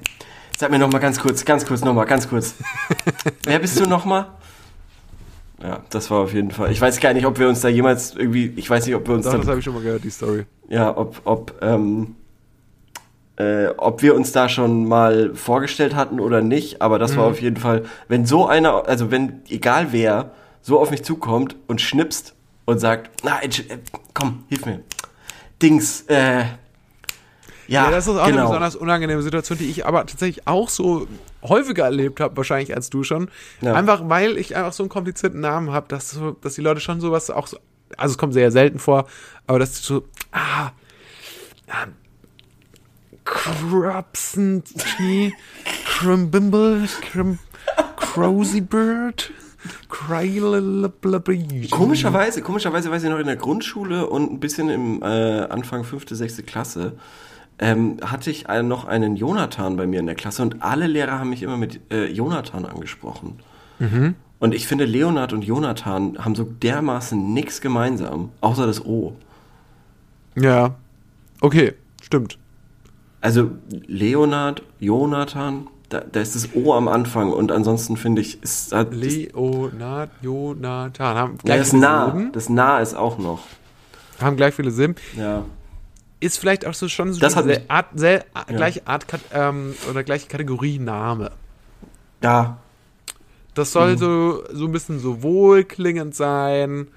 [0.57, 2.55] sag mir noch mal ganz kurz, ganz kurz noch mal, ganz kurz.
[3.45, 4.27] Wer bist du noch mal?
[5.63, 6.73] Ja, das war auf jeden Fall.
[6.73, 9.15] Ich weiß gar nicht, ob wir uns da jemals irgendwie, ich weiß nicht, ob wir
[9.15, 10.47] uns Doch, da, das habe ich schon mal gehört, die Story.
[10.69, 12.17] ja, ob, ob, ähm,
[13.37, 17.41] äh, ob wir uns da schon mal vorgestellt hatten oder nicht, aber das war auf
[17.41, 20.31] jeden Fall, wenn so einer, also wenn, egal wer,
[20.63, 23.49] so auf mich zukommt und schnipst und sagt, na, äh,
[24.15, 24.81] komm, hilf mir.
[25.63, 26.45] Dings, äh,
[27.69, 28.47] ja, Ja, das ist auch eine genau.
[28.47, 31.09] besonders unangenehme Situation, die ich aber tatsächlich auch so
[31.43, 33.29] häufiger erlebt habe, wahrscheinlich als du schon.
[33.61, 33.75] Ja.
[33.75, 37.01] Einfach weil ich einfach so einen komplizierten Namen habe, dass, so, dass die Leute schon
[37.01, 37.59] sowas auch so,
[37.97, 39.07] also es kommt sehr selten vor,
[39.47, 40.71] aber dass die so, ah,
[41.69, 41.87] ah
[43.25, 44.63] Crupsentee,
[45.85, 47.41] Crumbimble, Crum,
[47.97, 49.33] Crosy Bird.
[51.71, 56.15] Komischerweise, komischerweise weiß ich noch in der Grundschule und ein bisschen im äh, Anfang fünfte,
[56.17, 56.93] sechste Klasse
[57.59, 61.19] ähm, hatte ich einen, noch einen Jonathan bei mir in der Klasse und alle Lehrer
[61.19, 63.39] haben mich immer mit äh, Jonathan angesprochen.
[64.39, 69.17] Und ich finde, Leonard und Jonathan haben so dermaßen nichts gemeinsam, außer das O.
[70.35, 70.75] Ja,
[71.41, 72.39] okay, stimmt.
[73.23, 73.51] Also
[73.87, 78.93] Leonard, Jonathan, da, da ist das O am Anfang und ansonsten finde ich, ist, hat,
[78.93, 82.33] Leonard, Jonathan haben ja, gleich das viele nah, Silben.
[82.33, 83.45] das nah ist auch noch.
[84.21, 84.97] Haben gleich viele Silben.
[85.17, 85.45] Ja.
[86.19, 90.27] Ist vielleicht auch so schon so Das hat Art, sehr, gleiche Art ähm, oder gleiche
[90.29, 91.31] Kategorie Name.
[92.23, 92.59] Ja,
[93.55, 93.99] Das soll Mhm.
[93.99, 96.89] so, so ein bisschen so wohlklingend sein.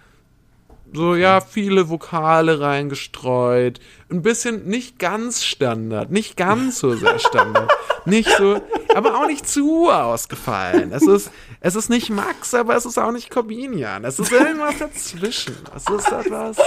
[0.91, 3.79] So, ja, viele Vokale reingestreut.
[4.09, 7.71] Ein bisschen nicht ganz Standard, nicht ganz so sehr Standard.
[8.05, 8.59] nicht so,
[8.95, 10.91] aber auch nicht zu ausgefallen.
[10.91, 14.03] Es ist, es ist nicht Max, aber es ist auch nicht Corbinian.
[14.03, 15.55] Es ist irgendwas dazwischen.
[15.75, 16.57] Es ist etwas,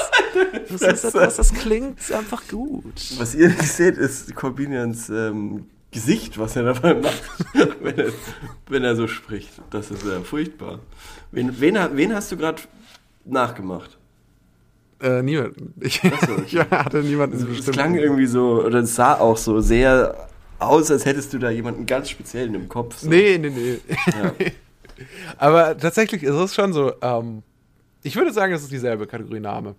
[0.69, 2.95] es ist etwas, das klingt einfach gut.
[3.19, 7.23] Was ihr nicht seht, ist Corbinians ähm, Gesicht, was er dabei macht,
[7.81, 8.13] wenn, er,
[8.69, 9.51] wenn er so spricht.
[9.71, 10.79] Das ist äh, furchtbar.
[11.33, 12.63] Wen, wen, wen hast du gerade
[13.25, 13.99] nachgemacht?
[15.03, 15.57] Äh, niemand.
[15.81, 17.77] Ich, so, ich hatte niemanden Es bestimmt.
[17.77, 20.29] klang irgendwie so, oder es sah auch so sehr
[20.59, 22.99] aus, als hättest du da jemanden ganz speziellen im Kopf.
[22.99, 23.09] So.
[23.09, 23.81] Nee, nee, nee.
[24.07, 24.33] Ja.
[25.39, 27.43] Aber tatsächlich ist es schon so, ähm,
[28.05, 29.75] ich würde sagen, es ist dieselbe Kategorie Name.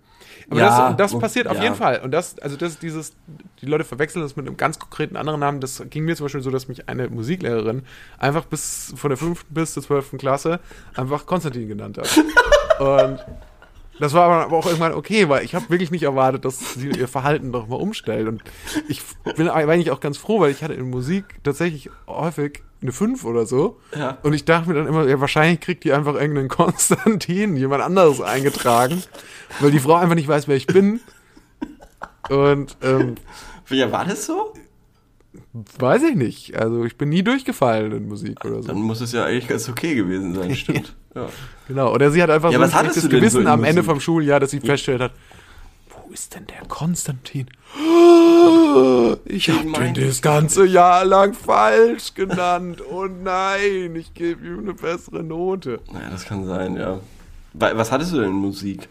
[0.49, 1.63] Aber Ja, das, das passiert auf ja.
[1.63, 2.01] jeden Fall.
[2.03, 3.13] Und das, also das, dieses,
[3.61, 5.61] die Leute verwechseln das mit einem ganz konkreten anderen Namen.
[5.61, 7.83] Das ging mir zum Beispiel so, dass mich eine Musiklehrerin
[8.17, 10.59] einfach bis von der fünften bis zur zwölften Klasse
[10.95, 12.09] einfach Konstantin genannt hat.
[12.79, 13.19] und
[13.99, 17.07] das war aber auch irgendwann okay, weil ich habe wirklich nicht erwartet, dass sie ihr
[17.07, 18.27] Verhalten doch mal umstellt.
[18.27, 18.43] Und
[18.87, 19.01] ich
[19.35, 23.45] bin eigentlich auch ganz froh, weil ich hatte in Musik tatsächlich häufig eine 5 oder
[23.45, 23.79] so.
[23.95, 24.17] Ja.
[24.23, 28.21] Und ich dachte mir dann immer, ja, wahrscheinlich kriegt die einfach irgendeinen Konstantin, jemand anderes
[28.21, 29.01] eingetragen,
[29.59, 30.99] weil die Frau einfach nicht weiß, wer ich bin.
[32.29, 33.15] Und ähm,
[33.69, 34.53] Ja, war das so?
[35.53, 36.55] Weiß ich nicht.
[36.57, 38.67] Also ich bin nie durchgefallen in Musik oder so.
[38.69, 40.95] Dann muss es ja eigentlich ganz okay gewesen sein, stimmt.
[41.15, 41.27] ja.
[41.67, 41.93] Genau.
[41.93, 43.91] Oder sie hat einfach Ja, so hattest schlechtes Gewissen so am Ende Musik?
[43.91, 45.11] vom Schuljahr, dass sie festgestellt hat,
[45.89, 47.47] wo ist denn der Konstantin?
[49.25, 52.81] Ich hab den das ganze Jahr lang falsch genannt.
[52.91, 55.79] Oh nein, ich gebe ihm eine bessere Note.
[55.91, 56.99] Naja, das kann sein, ja.
[57.53, 58.87] Wa- Was hattest du denn in Musik?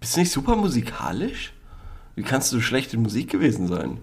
[0.00, 1.52] Bist du nicht super musikalisch?
[2.16, 3.98] Wie kannst du schlecht in Musik gewesen sein?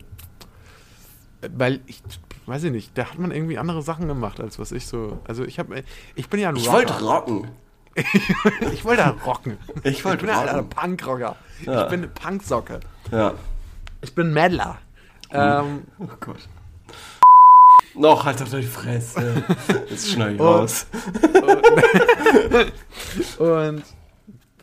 [1.56, 2.02] Weil ich
[2.46, 5.20] weiß ich nicht, da hat man irgendwie andere Sachen gemacht, als was ich so.
[5.28, 5.84] Also ich habe,
[6.16, 6.78] ich bin ja ein Ich Rocker.
[6.78, 7.48] wollte rocken.
[8.74, 9.58] ich wollte rocken.
[9.84, 10.60] Ich wollte bin halt rocken.
[10.60, 11.36] ein Punkrocker.
[11.66, 11.84] Ja.
[11.84, 12.80] Ich bin eine Punksocke.
[13.12, 13.34] Ja.
[14.02, 14.78] Ich bin Meddler.
[15.32, 16.48] Ähm, Oh Gott.
[17.96, 19.44] Noch, halt doch die Fresse.
[19.90, 20.86] Jetzt schneide ich Und- raus.
[23.40, 23.84] Und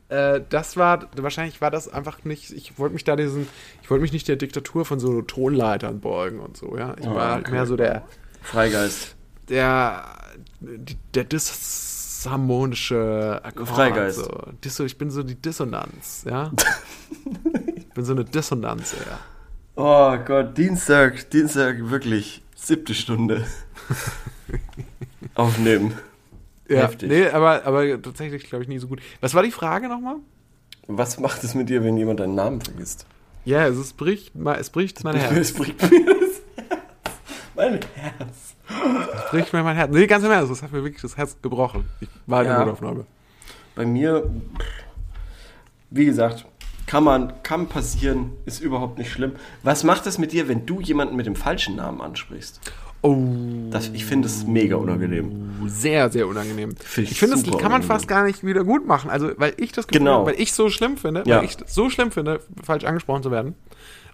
[0.08, 3.48] äh, das war, wahrscheinlich war das einfach nicht, ich wollte mich da diesen,
[3.82, 6.94] ich wollte mich nicht der Diktatur von so Tonleitern beugen und so, ja.
[7.00, 7.52] Ich Ah, war halt okay.
[7.52, 8.04] mehr so der,
[8.42, 9.16] Freigeist.
[9.48, 10.04] der,
[10.60, 13.68] der disharmonische Akkord.
[13.68, 14.18] Freigeist.
[14.24, 14.30] So.
[14.62, 16.50] Disso, ich bin so die Dissonanz, ja.
[17.76, 19.18] ich bin so eine Dissonanz, ja.
[19.76, 22.42] Oh Gott, Dienstag, Dienstag, wirklich.
[22.54, 23.44] Siebte Stunde.
[25.34, 25.94] Aufnehmen.
[26.68, 27.10] Ja, Heftig.
[27.10, 29.00] nee, aber, aber tatsächlich glaube ich nie so gut.
[29.20, 30.16] Was war die Frage nochmal?
[30.86, 33.06] Was macht es mit dir, wenn jemand deinen Namen vergisst?
[33.44, 35.52] Ja, es, ist, bricht, es bricht mein Es Herz.
[35.52, 36.80] bricht mir das Herz.
[37.54, 38.54] Mein Herz.
[39.14, 39.90] Es bricht mir mein Herz.
[39.92, 41.84] Nee, ganz im Ernst, das hat mir wirklich das Herz gebrochen.
[42.00, 42.56] Ich war in Ja.
[42.56, 43.04] der Notaufnahme.
[43.74, 44.30] Bei mir,
[45.90, 46.46] wie gesagt,
[46.86, 49.32] kann man, kann passieren, ist überhaupt nicht schlimm.
[49.62, 52.60] Was macht es mit dir, wenn du jemanden mit dem falschen Namen ansprichst?
[53.04, 53.16] Oh,
[53.70, 55.50] Das, ich finde es mega unangenehm.
[55.66, 56.74] sehr, sehr unangenehm.
[56.76, 57.88] Find ich ich finde, das kann man unangenehm.
[57.88, 59.10] fast gar nicht wieder gut machen.
[59.10, 60.18] Also, weil ich das Gefühl Genau.
[60.20, 61.38] habe, weil ich so schlimm finde, Ja.
[61.38, 63.54] weil ich so schlimm finde, falsch angesprochen zu werden.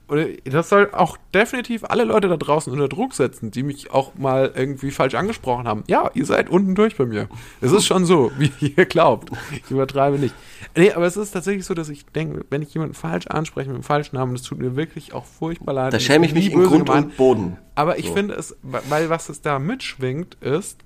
[0.08, 4.16] oder das soll auch definitiv alle Leute da draußen unter Druck setzen, die mich auch
[4.16, 5.84] mal irgendwie falsch angesprochen haben.
[5.86, 7.28] Ja, ihr seid unten durch bei mir.
[7.60, 9.30] Es ist schon so, wie ihr glaubt.
[9.52, 10.34] Ich übertreibe nicht.
[10.76, 13.78] Nee, aber es ist tatsächlich so, dass ich denke, wenn ich jemanden falsch anspreche mit
[13.78, 15.92] dem falschen Namen, das tut mir wirklich auch furchtbar leid.
[15.92, 17.06] Da schäme ich mich in böse Grund gemeint.
[17.06, 17.56] und Boden.
[17.74, 18.14] Aber ich So.
[18.14, 20.78] finde es, weil was es da mitschwingt, ist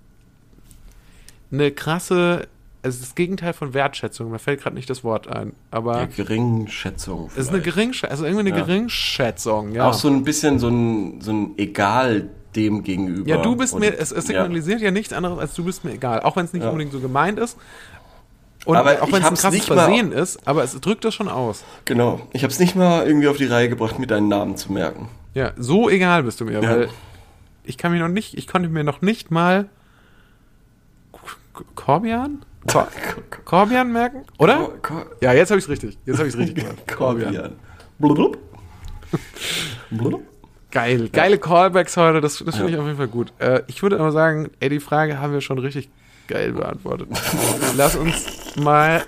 [1.53, 2.49] eine krasse,
[2.83, 4.31] also das Gegenteil von Wertschätzung.
[4.31, 7.27] Mir fällt gerade nicht das Wort ein, aber Ja, Geringschätzung.
[7.29, 7.65] es ist eine vielleicht.
[7.77, 8.65] Geringschätzung, also irgendwie eine Ja.
[8.65, 9.89] Geringschätzung, ja.
[9.89, 13.29] Auch so ein bisschen so ein, so ein Egal dem gegenüber.
[13.29, 14.91] ja, du bist Und- mir, es, es signalisiert ja.
[14.93, 16.21] nichts anderes, als du bist mir egal.
[16.21, 16.69] Auch wenn es nicht Ja.
[16.71, 17.57] unbedingt so gemeint ist.
[18.65, 21.65] Und Aber auch wenn es ein krasses Versehen ist, aber es drückt das schon aus.
[21.85, 22.21] Genau.
[22.33, 25.09] Ich habe es nicht mal irgendwie auf die Reihe gebracht, mir deinen Namen zu merken.
[25.35, 26.63] Ja, so egal bist du mir, Ja.
[26.71, 26.89] weil
[27.65, 29.69] ich kann mich noch nicht, ich konnte mir noch nicht mal
[31.13, 32.45] K- Corbian?
[32.67, 32.89] Cor
[33.45, 34.23] Corbian merken?
[34.39, 34.71] Oder?
[35.21, 35.99] Ja, jetzt habe ich es richtig.
[36.07, 36.87] Jetzt habe ich es richtig gemacht.
[36.97, 37.53] Corbian.
[37.99, 38.39] Blub.
[39.91, 40.23] Blub.
[40.71, 41.09] Geil.
[41.13, 42.77] Geile Callbacks heute, das, das finde Ja.
[42.79, 43.33] ich auf jeden Fall gut.
[43.39, 45.89] Äh, ich würde aber sagen, ey, die Frage haben wir schon richtig
[46.27, 47.09] geil beantwortet.
[47.77, 48.27] Lass uns
[48.57, 49.03] mal.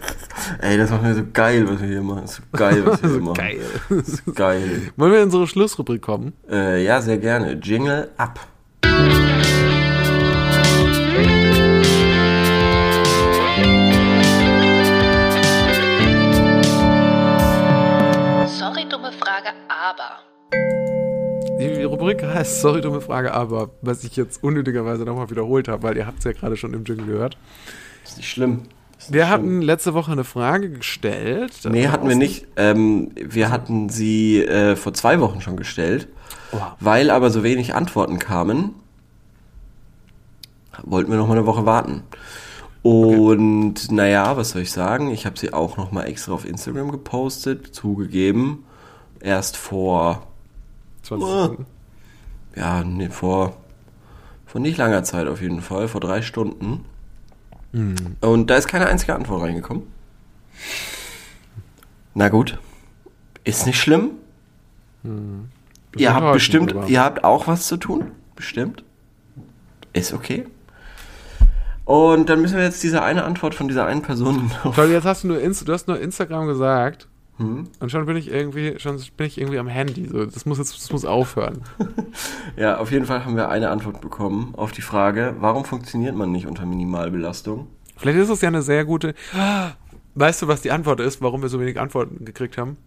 [0.60, 2.22] Ey, das macht mir so geil, was wir hier machen.
[2.22, 3.34] Das ist so geil, was wir hier so machen.
[3.34, 3.60] geil.
[3.90, 4.92] Ist geil.
[4.96, 6.32] Wollen wir in unsere Schlussrubrik kommen?
[6.50, 7.52] Äh, ja, sehr gerne.
[7.54, 8.40] Jingle ab.
[18.58, 20.20] Sorry, dumme Frage, aber.
[21.58, 25.96] Die Rubrik heißt, sorry, dumme Frage, aber was ich jetzt unnötigerweise nochmal wiederholt habe, weil
[25.96, 27.36] ihr habt es ja gerade schon im Jingle gehört.
[28.04, 28.62] Ist nicht schlimm.
[29.08, 31.52] Wir hatten letzte Woche eine Frage gestellt.
[31.68, 32.46] Nee, hatten wir nicht.
[32.56, 36.08] Ähm, wir hatten sie äh, vor zwei Wochen schon gestellt.
[36.52, 36.72] Wow.
[36.80, 38.74] Weil aber so wenig Antworten kamen,
[40.82, 42.02] wollten wir noch mal eine Woche warten.
[42.82, 45.10] Und naja, was soll ich sagen?
[45.10, 48.64] Ich habe sie auch noch mal extra auf Instagram gepostet, zugegeben.
[49.20, 50.26] Erst vor,
[51.02, 51.42] 20 Oh.
[51.42, 51.66] Sekunden.
[52.54, 53.56] ja, nee, vor,
[54.46, 56.84] vor nicht langer Zeit auf jeden Fall, vor drei Stunden.
[58.20, 59.82] Und da ist keine einzige Antwort reingekommen.
[62.14, 62.58] Na gut,
[63.44, 64.12] ist nicht schlimm.
[65.96, 66.88] Ihr habt bestimmt, sogar.
[66.88, 68.12] ihr habt auch was zu tun.
[68.34, 68.84] Bestimmt.
[69.92, 70.46] Ist okay.
[71.84, 74.74] Und dann müssen wir jetzt diese eine Antwort von dieser einen Person noch.
[74.74, 77.08] Toll, jetzt hast du nur, Inst du hast nur Instagram gesagt.
[77.38, 77.68] Hm?
[77.80, 80.08] Und schon bin ich irgendwie, schon bin ich irgendwie am Handy.
[80.08, 81.62] So, das muss jetzt, das muss aufhören.
[82.56, 86.32] Ja, auf jeden Fall haben wir eine Antwort bekommen auf die Frage, warum funktioniert man
[86.32, 87.66] nicht unter Minimalbelastung?
[87.98, 89.14] Vielleicht ist es ja eine sehr gute.
[90.14, 92.78] Weißt du, was die Antwort ist, warum wir so wenig Antworten gekriegt haben?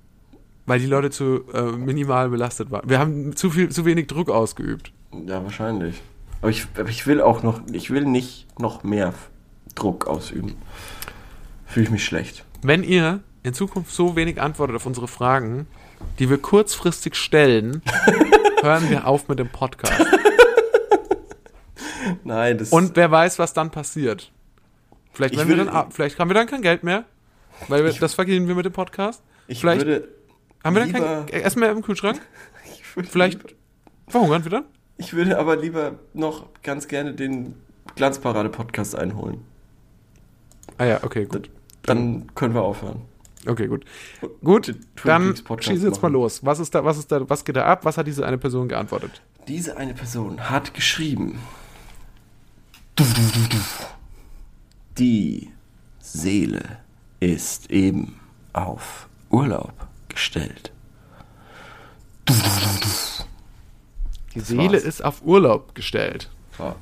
[0.65, 2.89] Weil die Leute zu äh, minimal belastet waren.
[2.89, 4.91] Wir haben zu viel, zu wenig Druck ausgeübt.
[5.27, 6.01] Ja, wahrscheinlich.
[6.41, 9.13] Aber ich, aber ich will auch noch, ich will nicht noch mehr
[9.75, 10.55] Druck ausüben.
[11.67, 12.45] Fühle ich mich schlecht.
[12.63, 15.67] Wenn ihr in Zukunft so wenig antwortet auf unsere Fragen,
[16.19, 17.81] die wir kurzfristig stellen,
[18.61, 19.93] hören wir auf mit dem Podcast.
[22.23, 24.31] Nein, das Und wer weiß, was dann passiert.
[25.13, 27.03] Vielleicht, Ich wir dann, ab- vielleicht haben wir dann kein Geld mehr,
[27.67, 29.21] weil wir, das verdienen wir mit dem Podcast.
[29.47, 30.07] ich vielleicht würde,
[30.63, 32.19] haben wir dann kein Essen mehr im Kühlschrank.
[32.95, 33.53] ich Vielleicht lieber-
[34.07, 34.65] verhungern wir dann.
[34.97, 37.55] ich würde aber lieber noch ganz gerne den
[37.95, 39.41] Glanzparade-Podcast einholen.
[40.77, 41.49] Ah ja, okay, gut.
[41.83, 43.01] Dann können wir aufhören.
[43.49, 43.85] Okay, gut.
[44.43, 46.45] Gut, dann schieß jetzt mal los.
[46.45, 47.83] Was ist da, was ist da, was geht da ab?
[47.83, 49.21] Was hat diese eine Person geantwortet?
[49.47, 51.39] Diese eine Person hat geschrieben.
[54.97, 55.51] Die
[55.99, 56.77] Seele
[57.19, 58.19] ist eben
[58.53, 59.73] auf Urlaub
[60.09, 60.71] gestellt.
[64.35, 66.29] Die Seele ist auf Urlaub gestellt.
[66.59, 66.75] Ja.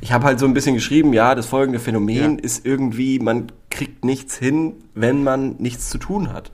[0.00, 2.44] Ich habe halt so ein bisschen geschrieben, ja, das folgende Phänomen Ja.
[2.44, 6.50] ist irgendwie, man kriegt nichts hin, wenn man nichts zu tun hat.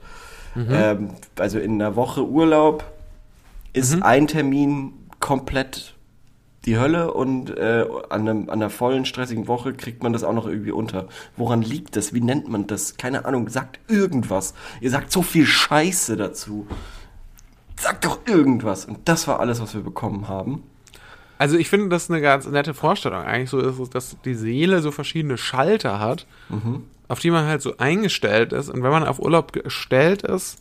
[0.55, 0.67] Mhm.
[0.71, 2.83] Ähm, also in einer Woche Urlaub
[3.73, 4.03] ist Mhm.
[4.03, 5.95] ein Termin komplett
[6.65, 10.33] die Hölle und äh, an, einem, an einer vollen, stressigen Woche kriegt man das auch
[10.33, 11.07] noch irgendwie unter.
[11.37, 12.13] Woran liegt das?
[12.13, 12.97] Wie nennt man das?
[12.97, 14.53] Keine Ahnung, sagt irgendwas.
[14.81, 16.67] Ihr sagt so viel Scheiße dazu.
[17.79, 18.85] Sagt doch irgendwas.
[18.85, 20.63] Und das war alles, was wir bekommen haben.
[21.39, 23.21] Also ich finde das eine ganz nette Vorstellung.
[23.23, 26.83] Eigentlich so ist es, dass die Seele so verschiedene Schalter hat, Mhm.
[27.07, 28.69] auf die man halt so eingestellt ist.
[28.69, 30.57] Und wenn man auf Urlaub gestellt ist,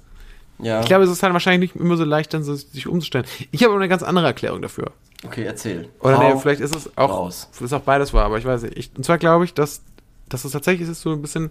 [0.60, 0.80] Ja.
[0.80, 3.26] ich glaube, es ist halt wahrscheinlich nicht immer so leicht, dann so, sich umzustellen.
[3.50, 4.92] Ich habe aber eine ganz andere Erklärung dafür.
[5.26, 5.88] Okay, erzähl.
[6.00, 7.48] Oder Hau nee, vielleicht ist es auch, raus.
[7.60, 8.78] ist auch beides wahr, aber ich weiß nicht.
[8.78, 9.82] Ich, und zwar glaube ich, dass,
[10.28, 11.50] dass es tatsächlich ist so ein bisschen,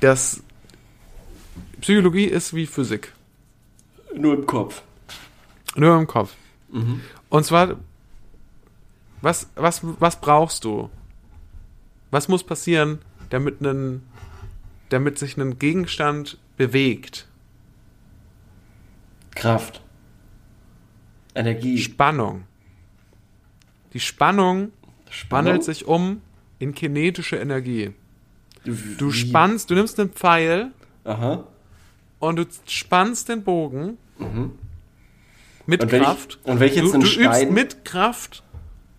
[0.00, 0.42] dass
[1.82, 3.12] Psychologie ist wie Physik.
[4.14, 4.80] Nur im Kopf.
[5.76, 6.32] Nur im Kopf.
[6.70, 7.02] Mhm.
[7.28, 7.76] Und zwar,
[9.20, 10.90] was, was, was brauchst du?
[12.10, 13.00] Was muss passieren,
[13.30, 14.06] damit, einen,
[14.88, 17.28] damit sich ein Gegenstand bewegt?
[19.34, 19.82] Kraft.
[21.34, 21.78] Energie.
[21.78, 22.44] Spannung.
[23.92, 24.72] Die Spannung
[25.10, 25.46] Spannung?
[25.46, 26.22] wandelt sich um
[26.58, 27.92] in kinetische Energie.
[28.64, 29.12] Du Wie?
[29.12, 30.72] spannst, du nimmst einen Pfeil
[31.04, 31.46] Aha.
[32.18, 33.96] und du spannst den Bogen
[35.68, 35.84] mit Mhm.
[35.86, 36.38] Und wenn ich- Kraft.
[36.42, 38.42] und wenn ich jetzt du, einen du übst Stein- mit Kraft,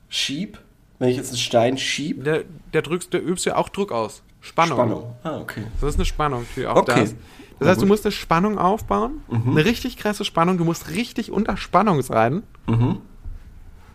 [0.07, 0.59] Schieb.
[0.99, 2.23] Wenn ich jetzt einen Stein schieb.
[2.23, 2.43] der,
[2.73, 4.23] der drückst, der übst ja auch Druck aus.
[4.41, 4.77] Spannung.
[4.77, 5.15] Spannung.
[5.23, 5.63] Ah, okay.
[5.81, 6.93] Das ist eine Spannung, die auch Okay.
[6.95, 7.15] da ist.
[7.59, 7.85] Das heißt, du.
[7.85, 7.89] Mhm.
[7.89, 12.99] musst eine Spannung aufbauen, eine richtig krasse Spannung, du musst richtig unter Spannung sein, Mhm.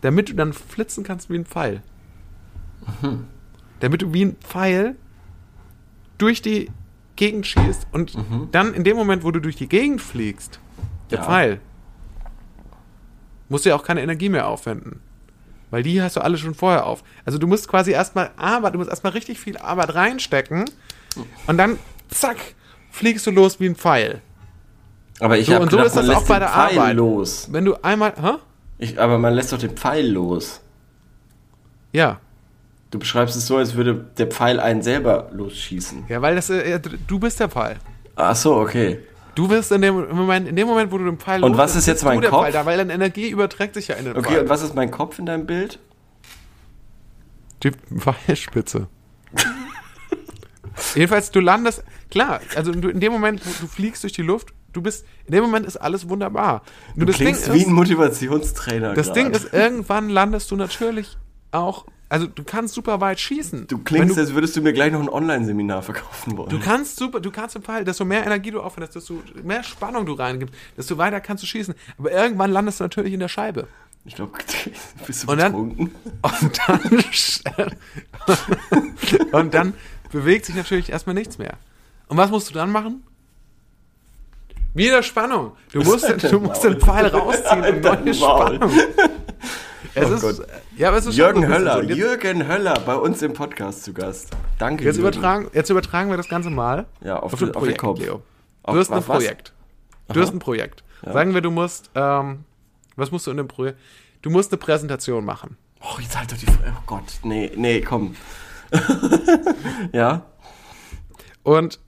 [0.02, 1.82] damit du dann flitzen kannst wie ein Pfeil.
[3.02, 3.24] Mhm.
[3.80, 4.96] Damit du wie ein Pfeil
[6.18, 6.70] durch die
[7.16, 8.16] Gegend schießt und
[8.52, 10.58] dann in dem Moment, wo du durch die Gegend fliegst,
[11.10, 11.24] der Mhm.
[11.24, 11.28] Ja.
[11.30, 11.60] Pfeil,
[13.54, 15.00] musst du ja auch keine Energie mehr aufwenden.
[15.70, 17.02] Weil die hast du alle schon vorher auf.
[17.24, 20.64] Also du musst quasi erstmal Arbeit, du musst erstmal richtig viel Arbeit reinstecken
[21.46, 21.78] und dann
[22.08, 22.36] zack,
[22.90, 24.20] fliegst du los wie ein Pfeil.
[25.20, 26.78] Aber ich So, habe so gedacht, ist man das lässt auch bei den der Pfeil
[26.78, 26.96] Arbeit.
[26.96, 27.48] los.
[27.50, 28.32] Wenn du einmal, hä?
[28.78, 30.60] Ich, aber man lässt doch den Pfeil los.
[31.92, 32.18] Ja.
[32.90, 36.04] Du beschreibst es so, als würde der Pfeil einen selber losschießen.
[36.08, 37.76] Ja, weil das, äh, du bist der Pfeil.
[38.16, 39.00] Ach so, okay.
[39.34, 41.86] Du wirst in dem Moment, in dem Moment, wo du den Pfeil Und was ist
[41.86, 42.42] jetzt mein Kopf?
[42.42, 44.40] Pfeil da, weil deine Energie überträgt sich ja in den Okay, Pfeil.
[44.42, 45.78] und was ist mein Kopf in deinem Bild?
[47.62, 48.86] Die Pfeilspitze.
[50.94, 54.48] Jedenfalls, du landest, klar, also du, in dem Moment, wo du fliegst durch die Luft,
[54.72, 56.62] du bist, in dem Moment ist alles wunderbar.
[56.94, 58.94] Nur Du das Ding klingst ist, wie ein Motivationstrainer.
[58.94, 59.16] das grad.
[59.16, 61.16] Ding ist, irgendwann landest du natürlich
[61.52, 63.66] auch, also du kannst super weit schießen.
[63.66, 66.48] Du klingst, du, als würdest du mir gleich noch ein Online-Seminar verkaufen wollen.
[66.48, 70.06] du kannst super, du kannst im Pfeil, desto mehr Energie du aufwendest, desto mehr Spannung
[70.06, 71.74] du reingibst, desto weiter kannst du schießen.
[71.98, 73.66] Aber irgendwann landest du natürlich in der Scheibe.
[74.04, 74.32] ich glaube,
[75.06, 75.94] bist du Und dann- betrunken?
[76.22, 77.04] Und dann,
[79.32, 79.74] und dann
[80.12, 81.54] bewegt sich natürlich erstmal nichts mehr.
[82.06, 83.02] Und was musst du dann machen?
[84.74, 85.52] Wieder Spannung.
[85.72, 88.14] Du musst, Halt du musst den Pfeil rausziehen und neue Maul.
[88.14, 88.70] Spannung.
[89.96, 90.46] Es Oh ist, Gott.
[90.76, 91.88] ja, aber es ist Jürgen Höller, so.
[91.88, 94.30] Jürgen Höller bei uns im Podcast zu Gast.
[94.58, 94.84] Danke.
[94.84, 95.08] jetzt, Jürgen.
[95.16, 98.00] übertragen, jetzt übertragen wir das Ganze mal Ja, auf auf den- ein auf Projekt, Kopf.
[98.00, 98.22] Leo.
[98.64, 99.02] Auf Du hast ein?
[99.02, 99.52] Projekt.
[100.08, 100.82] Du hast ein Projekt.
[101.04, 102.44] Sagen wir, du musst, ähm,
[102.96, 103.78] was musst du in dem Projekt?
[104.22, 105.56] Du musst eine Präsentation machen.
[105.80, 106.46] Oh, jetzt halt doch die.
[106.48, 108.16] Oh Gott, nee, nee, komm.
[109.92, 110.22] ja?
[111.42, 111.78] Und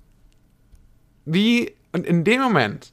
[1.25, 2.93] wie, und in dem Moment,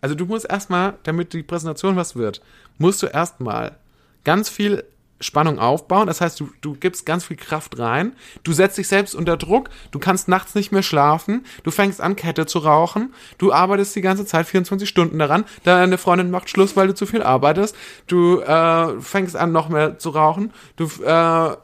[0.00, 2.40] also du musst erstmal, damit die Präsentation was wird,
[2.78, 3.76] musst du erstmal
[4.24, 4.84] ganz viel
[5.20, 6.06] Spannung aufbauen.
[6.06, 8.14] Das heißt, du, du gibst ganz viel Kraft rein.
[8.42, 9.70] Du setzt dich selbst unter Druck.
[9.90, 11.46] Du kannst nachts nicht mehr schlafen.
[11.62, 13.14] Du fängst an, Kette zu rauchen.
[13.38, 15.44] Du arbeitest die ganze Zeit 24 Stunden daran.
[15.62, 17.74] Deine Freundin macht Schluss, weil du zu viel arbeitest.
[18.06, 20.52] Du äh, fängst an, noch mehr zu rauchen.
[20.76, 21.56] Du, äh,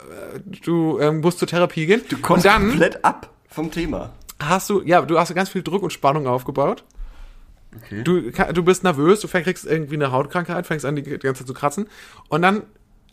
[0.64, 2.02] du äh, musst zur Therapie gehen.
[2.08, 4.10] Du kommst Und dann, komplett ab vom Thema.
[4.38, 6.84] hast du, ja, du hast ganz viel Druck und Spannung aufgebaut.
[8.02, 11.46] Du, ka- du bist nervös, du kriegst irgendwie eine Hautkrankheit, fängst an, die, ganze Zeit
[11.46, 11.86] zu kratzen.
[12.28, 12.62] Und dann,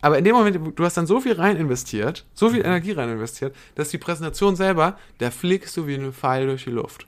[0.00, 3.08] aber in dem Moment, du hast dann so viel rein investiert, so viel Energie rein
[3.08, 7.06] investiert, dass die Präsentation selber, da fliegst du wie ein Pfeil durch die Luft.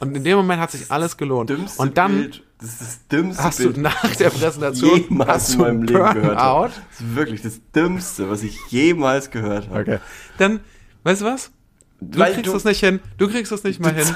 [0.00, 1.48] Und in dem Moment hat sich alles gelohnt.
[1.78, 5.58] Und dann Bild, das ist das dümmste hast Bild, du nach der Präsentation jemals in
[5.58, 6.72] du meinem Leben gehört habe.
[6.90, 10.00] Das ist wirklich das Dümmste, was ich jemals gehört habe.
[10.38, 10.60] Dann,
[11.04, 11.52] weißt du was?
[12.00, 13.00] Du Weil kriegst du- das nicht hin.
[13.18, 14.06] Du kriegst das nicht mal hin,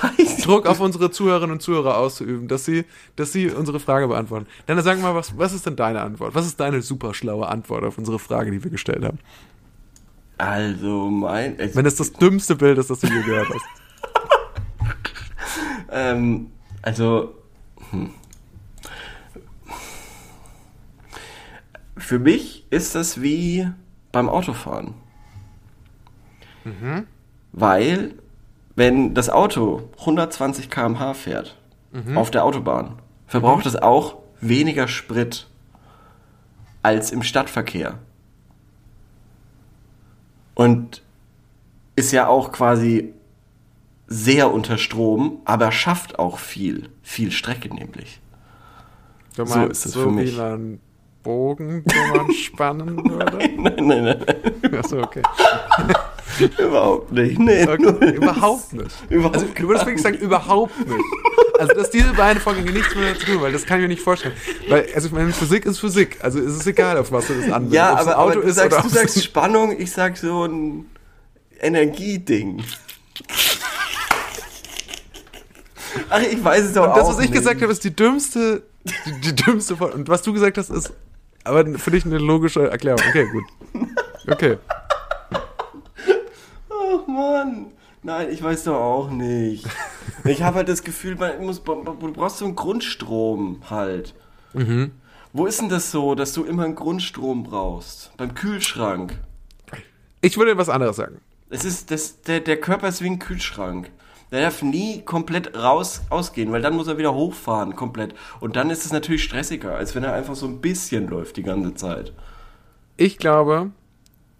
[0.43, 2.85] Druck auf unsere Zuhörerinnen und Zuhörer auszuüben, dass sie,
[3.17, 4.47] dass sie unsere Frage beantworten.
[4.67, 6.35] Dann sag mal, was, was ist denn deine Antwort?
[6.35, 9.19] Was ist deine super schlaue Antwort auf unsere Frage, die wir gestellt haben?
[10.37, 11.57] Also mein.
[11.59, 13.65] Wenn das das dümmste Bild ist, das du je gehört hast.
[15.91, 16.51] ähm,
[16.83, 17.35] also.
[17.91, 18.11] Hm.
[21.97, 23.69] Für mich ist das wie
[24.13, 24.95] beim Autofahren.
[27.53, 28.15] Weil,
[28.77, 31.57] wenn das Auto 120 km/h fährt
[32.15, 35.49] auf der Autobahn, verbraucht es auch weniger Sprit
[36.83, 37.99] als im Stadtverkehr.
[40.55, 41.03] Und
[41.97, 43.15] ist ja auch quasi
[44.07, 48.21] sehr unter Strom, aber schafft auch viel, viel Strecke nämlich.
[49.37, 50.41] Du So meinst, ist es so für wie mich.
[50.41, 50.81] ein
[51.23, 53.39] Bogen, den man spannen würde?
[53.39, 55.23] Nein, nein, nein, Achso, okay.
[56.59, 57.39] überhaupt nicht.
[57.39, 58.15] Nee, okay.
[58.15, 58.91] Überhaupt nicht.
[59.11, 61.05] Überhaupt Also, du würdest wirklich sagen, überhaupt nicht.
[61.59, 64.03] Also, dass diese beiden Vorgänge nichts miteinander zu tun, weil das kann ich mir nicht
[64.03, 64.35] vorstellen.
[64.69, 66.19] Weil, also, ich meine, Physik ist Physik.
[66.21, 67.75] Also, es ist egal, auf was du das anwendest.
[67.75, 70.87] Ja, Ob's ein aber, aber du sagst, oder du sagst Spannung, ich sag so ein
[71.61, 72.63] Energieding.
[76.11, 77.39] Ach, ich weiß es doch Das, auch was ich nicht.
[77.39, 80.93] gesagt habe, ist die dümmste, die, die dümmste Vor Und was du gesagt hast, ist
[81.45, 83.01] aber für dich eine logische Erklärung.
[83.09, 83.45] Okay, gut.
[84.31, 84.59] Okay.
[87.09, 87.73] Mann.
[88.03, 89.67] Nein, ich weiß doch auch nicht.
[90.25, 94.15] Ich habe halt das Gefühl, man muss, du brauchst so einen Grundstrom halt.
[95.33, 98.11] Wo ist denn das so, dass du immer einen Grundstrom brauchst?
[98.17, 99.19] Beim Kühlschrank.
[100.21, 101.21] Ich würde was anderes sagen.
[101.51, 103.91] Es ist, das, der, der Körper ist wie ein Kühlschrank.
[104.31, 108.15] Der darf nie komplett raus ausgehen, weil dann muss er wieder hochfahren, komplett.
[108.41, 111.43] Und dann ist es natürlich stressiger, als wenn er einfach so ein bisschen läuft die
[111.43, 112.13] ganze Zeit.
[112.97, 113.71] Ich glaube,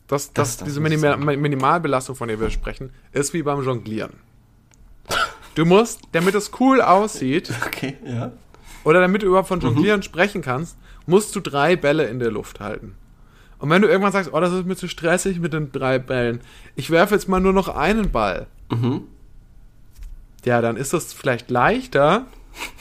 [0.09, 1.41] dass, Das dass darf diese Minimal sein.
[1.41, 4.15] Minimalbelastung, von der wir sprechen, ist wie beim Jonglieren.
[5.55, 8.33] Du musst, damit es cool aussieht, Okay, ja.
[8.85, 9.65] oder damit du überhaupt von Mhm.
[9.67, 12.95] Jonglieren sprechen kannst, musst du drei Bälle in der Luft halten.
[13.59, 16.41] Und wenn du irgendwann sagst, oh, das ist mir zu stressig mit den drei Bällen,
[16.77, 18.47] ich werfe jetzt mal nur noch einen Ball.
[18.71, 19.03] Mhm.
[20.45, 22.27] Ja, dann ist das vielleicht leichter,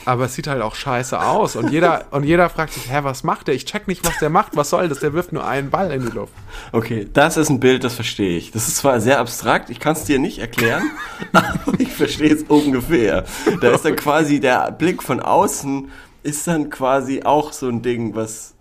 [0.04, 1.54] aber es sieht halt auch scheiße aus.
[1.56, 3.54] Und jeder, und jeder fragt sich, hä, was macht der?
[3.54, 4.56] Ich check nicht, was der macht.
[4.56, 5.00] Was soll das?
[5.00, 6.32] Der wirft nur einen Ball in die Luft.
[6.72, 8.50] Okay, das ist ein Bild, das verstehe ich.
[8.50, 10.90] Das ist zwar sehr abstrakt, ich kann es dir nicht erklären,
[11.32, 13.24] aber ich verstehe es ungefähr.
[13.60, 15.90] Da ist dann quasi der Blick von außen,
[16.22, 18.54] ist dann quasi auch so ein Ding, was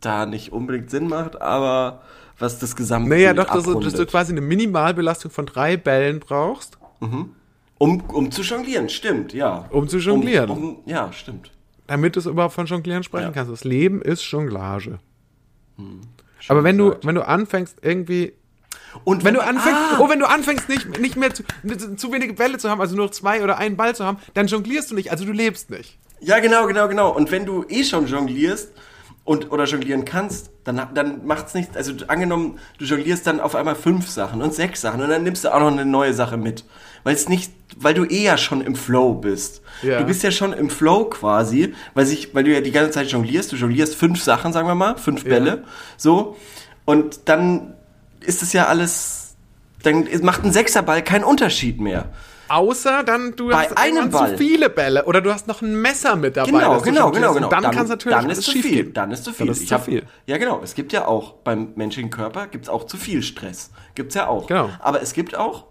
[0.00, 2.02] da nicht unbedingt Sinn macht, aber
[2.38, 6.18] was das gesamte Naja, doch, dass du, dass du quasi eine Minimalbelastung von drei Bällen
[6.20, 6.78] brauchst.
[7.82, 9.66] Um, um zu jonglieren, stimmt, ja.
[9.70, 10.50] Um zu jonglieren.
[10.50, 11.50] Um, um, ja, stimmt.
[11.88, 13.32] damit du es überhaupt von Jonglieren sprechen Ja.
[13.32, 13.50] kannst.
[13.50, 14.98] Das Leben ist Jonglage.
[16.48, 18.32] Aber wenn du, wenn du anfängst, irgendwie.
[19.04, 19.98] Und Wenn du anfängst, Ah!
[20.00, 21.42] oh, wenn du anfängst, nicht, nicht mehr zu,
[21.96, 24.90] zu wenige Bälle zu haben, also nur zwei oder einen Ball zu haben, dann jonglierst
[24.90, 25.98] du nicht, also du lebst nicht.
[26.20, 27.10] Ja, genau, genau, genau.
[27.10, 28.72] Und wenn du eh schon jonglierst
[29.24, 31.76] und oder jonglieren kannst, dann, dann macht's nichts.
[31.76, 35.44] Also angenommen, du jonglierst dann auf einmal fünf Sachen und sechs Sachen und dann nimmst
[35.44, 36.64] du auch noch eine neue Sache mit.
[37.04, 39.62] Weil es nicht, weil du eh ja schon im Flow bist.
[39.82, 39.98] Ja.
[39.98, 43.08] Du bist ja schon im Flow quasi, weil sich, weil du ja die ganze Zeit
[43.08, 43.50] jonglierst.
[43.52, 45.64] Du jonglierst fünf Sachen, sagen wir mal, fünf Bälle,
[45.96, 46.36] so.
[46.84, 47.74] Und dann
[48.20, 49.34] ist es ja alles,
[49.82, 52.10] dann macht ein Sechserball keinen Unterschied mehr.
[52.48, 54.32] Außer dann du Bei hast einem Ball.
[54.32, 56.50] zu viele Bälle oder du hast noch ein Messer mit dabei.
[56.50, 57.48] Genau, genau, genau, genau.
[57.48, 58.62] Dann, kann es natürlich dann ist zu viel.
[58.62, 58.92] gehen.
[58.92, 59.46] Dann ist zu viel.
[59.46, 60.02] Dann ist Ich zu hab- viel.
[60.26, 60.60] Ja, genau.
[60.62, 63.70] Es gibt ja auch beim menschlichen Körper gibt's auch zu viel Stress.
[63.94, 64.48] Gibt's ja auch.
[64.48, 64.68] Genau.
[64.80, 65.64] Aber es gibt auch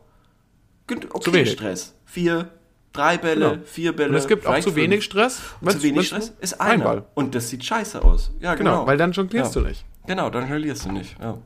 [1.11, 1.51] okay wenig.
[1.51, 1.95] Stress.
[2.05, 2.49] Vier,
[2.93, 3.61] drei Bälle, Genau.
[3.65, 4.09] vier Bälle.
[4.09, 5.03] Und es gibt auch zu wenig fünf.
[5.05, 5.35] Stress.
[5.37, 6.83] Zu wenn's- wenig wenn's Stress ist ein einer.
[6.83, 7.05] Ball.
[7.13, 8.31] Und das sieht scheiße aus.
[8.39, 8.71] Ja, genau.
[8.71, 9.61] Genau, weil dann jonglierst ja.
[9.61, 9.85] du nicht.
[10.07, 11.15] Genau, dann jonglierst du nicht.
[11.21, 11.37] Ja.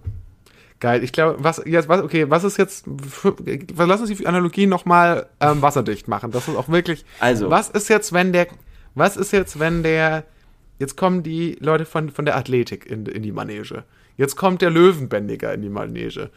[0.80, 1.04] Geil.
[1.04, 3.36] Ich glaube, was jetzt, was, okay, was ist jetzt, für,
[3.78, 6.32] lass uns die Analogie nochmal ähm, wasserdicht machen.
[6.32, 7.06] Das ist auch wirklich.
[7.20, 7.50] Also.
[7.50, 8.48] Was ist jetzt, wenn der,
[8.94, 10.26] was ist jetzt, wenn der,
[10.80, 13.84] jetzt kommen die Leute von, von der Athletik in, in die Manege.
[14.18, 16.30] Jetzt kommt der Löwenbändiger in die Manege.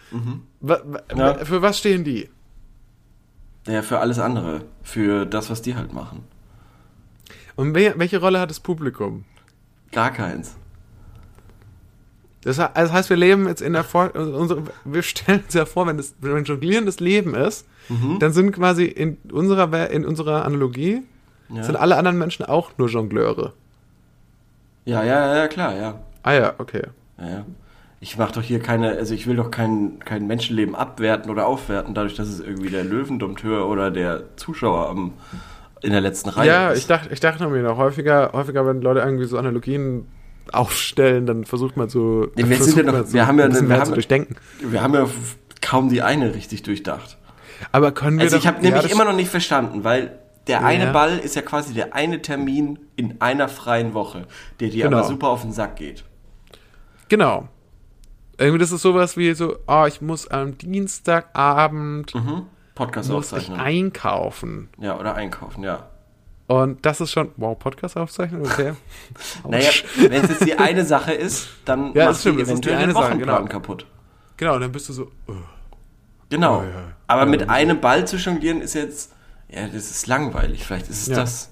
[0.61, 1.19] Wa, wa, Mhm.
[1.19, 1.35] Ja.
[1.45, 2.29] Für was stehen die?
[3.69, 4.63] Ja, für alles andere.
[4.83, 6.25] Für das, was die halt machen.
[7.55, 9.25] Und welche Rolle hat das Publikum?
[9.93, 10.57] Gar keins.
[12.43, 14.11] Das, he- das heißt, wir leben jetzt in der Vor
[14.85, 18.19] wir stellen uns ja vor, wenn das wenn Jonglieren das Leben ist, Mhm.
[18.21, 21.03] dann sind quasi in unserer in unserer Analogie
[21.49, 21.63] Ja.
[21.65, 23.55] sind alle anderen Menschen auch nur Jongleure.
[24.85, 25.99] Ja, ja, ja, klar, ja.
[26.23, 26.83] Ah ja, okay.
[27.19, 27.45] Ja, ja.
[28.01, 31.95] Ich mache doch hier keine, also ich will doch kein, kein Menschenleben abwerten oder aufwerten,
[31.95, 35.15] dadurch, dass es irgendwie der Löwendompteur oder der Zuschauer am,
[35.83, 36.79] in der letzten Reihe ja, ist.
[36.81, 40.07] ich dachte, ich dachte mir noch häufiger, häufiger, wenn Leute irgendwie so Analogien
[40.53, 43.51] aufstellen, dann versucht man so, Ja, wir sind ja noch- so wir haben ja ein
[43.51, 44.37] bisschen eine- wir haben zu ja- durchdenken.
[44.61, 45.07] Wir haben ja
[45.61, 47.19] kaum die eine richtig durchdacht.
[47.73, 50.85] Aber können wir Also ich habe ja, nämlich immer noch nicht verstanden, weil der eine
[50.85, 50.93] Ja.
[50.93, 54.27] Ball ist ja quasi der eine Termin in einer freien Woche,
[54.61, 54.99] der dir Genau.
[54.99, 56.05] aber super auf den Sack geht.
[57.09, 57.49] Genau.
[58.39, 62.13] Irgendwie das ist sowas wie so, oh, ich muss am Dienstagabend
[62.75, 63.59] Podcast muss ich aufzeichnen.
[63.61, 64.69] einkaufen.
[64.79, 65.89] Ja, oder einkaufen, ja.
[66.47, 68.73] Und das ist schon, wow, Podcast aufzeichnen, okay.
[69.49, 72.77] Naja, wenn es jetzt die eine Sache ist, dann Ja, macht das stimmt, die eventuell
[72.77, 73.49] eine den Sache, Wochenplan genau.
[73.51, 73.87] kaputt.
[74.37, 75.33] Genau, dann bist du so, oh.
[76.31, 76.61] Genau.
[76.61, 76.93] Oh, ja.
[77.09, 79.13] Aber Ja, mit das- einem Ball zu jonglieren ist jetzt,
[79.49, 80.65] ja, das ist langweilig.
[80.65, 81.17] Vielleicht ist es Ja.
[81.17, 81.51] das.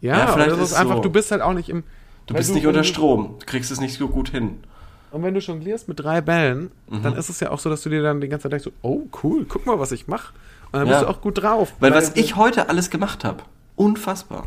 [0.00, 1.02] Ja, Ja, ja vielleicht das ist ist einfach, so.
[1.02, 1.84] du bist halt auch nicht im.
[2.26, 3.36] Du bist nicht unter Strom.
[3.40, 4.62] Du kriegst es nicht so gut hin.
[5.10, 7.02] Und wenn du jonglierst mit drei Bällen, Mhm.
[7.02, 8.72] dann ist es ja auch so, dass du dir dann die ganze Zeit denkst, so,
[8.82, 10.32] oh cool, guck mal, was ich mache.
[10.72, 10.94] Und dann Ja.
[10.94, 11.72] bist du auch gut drauf.
[11.80, 13.42] Weil was ich heute alles gemacht habe,
[13.76, 14.44] unfassbar.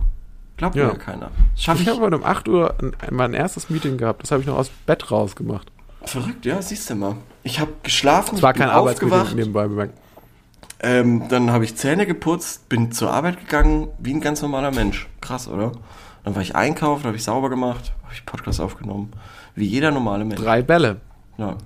[0.56, 0.86] Glaubt Ja.
[0.86, 1.32] mir ja keiner.
[1.58, 1.90] Schaff Ich ich.
[1.90, 4.24] habe heute um 8 Uhr ein, mein erstes Meeting gehabt.
[4.24, 5.70] Das habe ich noch aus dem Bett rausgemacht.
[6.06, 7.16] Verrückt, ja, siehst du mal.
[7.44, 9.98] Ich habe geschlafen, Es war ich bin kein aufgewacht, nebenbei bemerkt.
[10.82, 15.08] ähm, dann habe ich Zähne geputzt, bin zur Arbeit gegangen, wie ein ganz normaler Mensch.
[15.22, 15.72] Krass, oder?
[16.24, 19.12] Dann war ich einkaufen, habe ich sauber gemacht, habe ich Podcast aufgenommen,
[19.56, 20.42] wie jeder normale Mensch.
[20.42, 20.98] Drei Bälle.
[21.38, 21.58] Ja.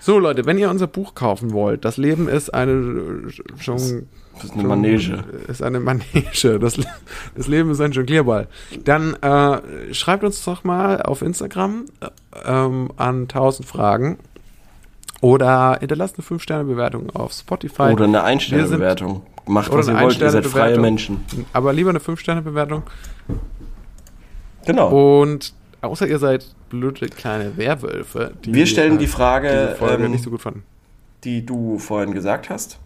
[0.00, 4.08] So, Leute, wenn ihr unser Buch kaufen wollt, das Leben ist eine schon.
[4.34, 5.24] Das ist eine Manege.
[5.48, 6.58] Ist eine Manege.
[6.58, 6.78] Das,
[7.34, 8.48] das Leben ist ein Jonglierball.
[8.84, 12.06] Dann äh, schreibt uns doch mal auf Instagram äh,
[12.46, 14.18] ähm, an 1000 Fragen
[15.20, 17.92] oder hinterlasst eine 5-Sterne-Bewertung auf Spotify.
[17.92, 19.22] Oder eine Wir Einstellbewertung.
[19.46, 20.82] Macht, was ihr wollt, ihr seid freie Ein-Sterne-Bewertung.
[20.82, 21.46] Menschen.
[21.52, 22.84] Aber lieber eine 5-Sterne-Bewertung.
[24.64, 25.20] Genau.
[25.20, 25.52] Und
[25.82, 30.24] außer ihr seid blöde kleine Werwölfe, die Wir stellen die Frage, diese Folge ähm, nicht
[30.24, 30.62] so gut fanden.
[31.24, 32.78] die du vorhin gesagt hast.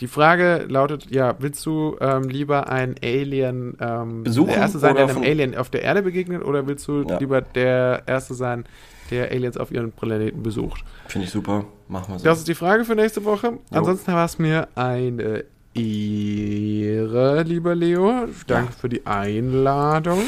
[0.00, 4.96] Die Frage lautet, ja, willst du ähm, lieber ein Alien ähm, Besuchen der Erste sein,
[4.96, 7.18] der einem Alien auf der Erde begegnet, oder willst du Ja.
[7.18, 8.64] lieber der Erste sein,
[9.12, 10.82] der Aliens auf ihren Planeten besucht?
[11.06, 11.66] Finde ich super.
[11.88, 12.24] Machen wir so.
[12.24, 13.52] Das ist die Frage für nächste Woche.
[13.70, 18.26] Ansonsten war es mir eine Ehre, lieber Leo.
[18.46, 20.18] Danke für die Einladung.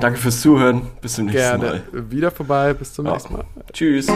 [0.00, 0.82] Danke fürs Zuhören.
[1.00, 2.10] Bis zum nächsten gerne Mal.
[2.10, 2.72] wieder vorbei.
[2.74, 3.12] Bis zum Ja.
[3.12, 3.44] nächsten Mal.
[3.72, 4.06] Tschüss.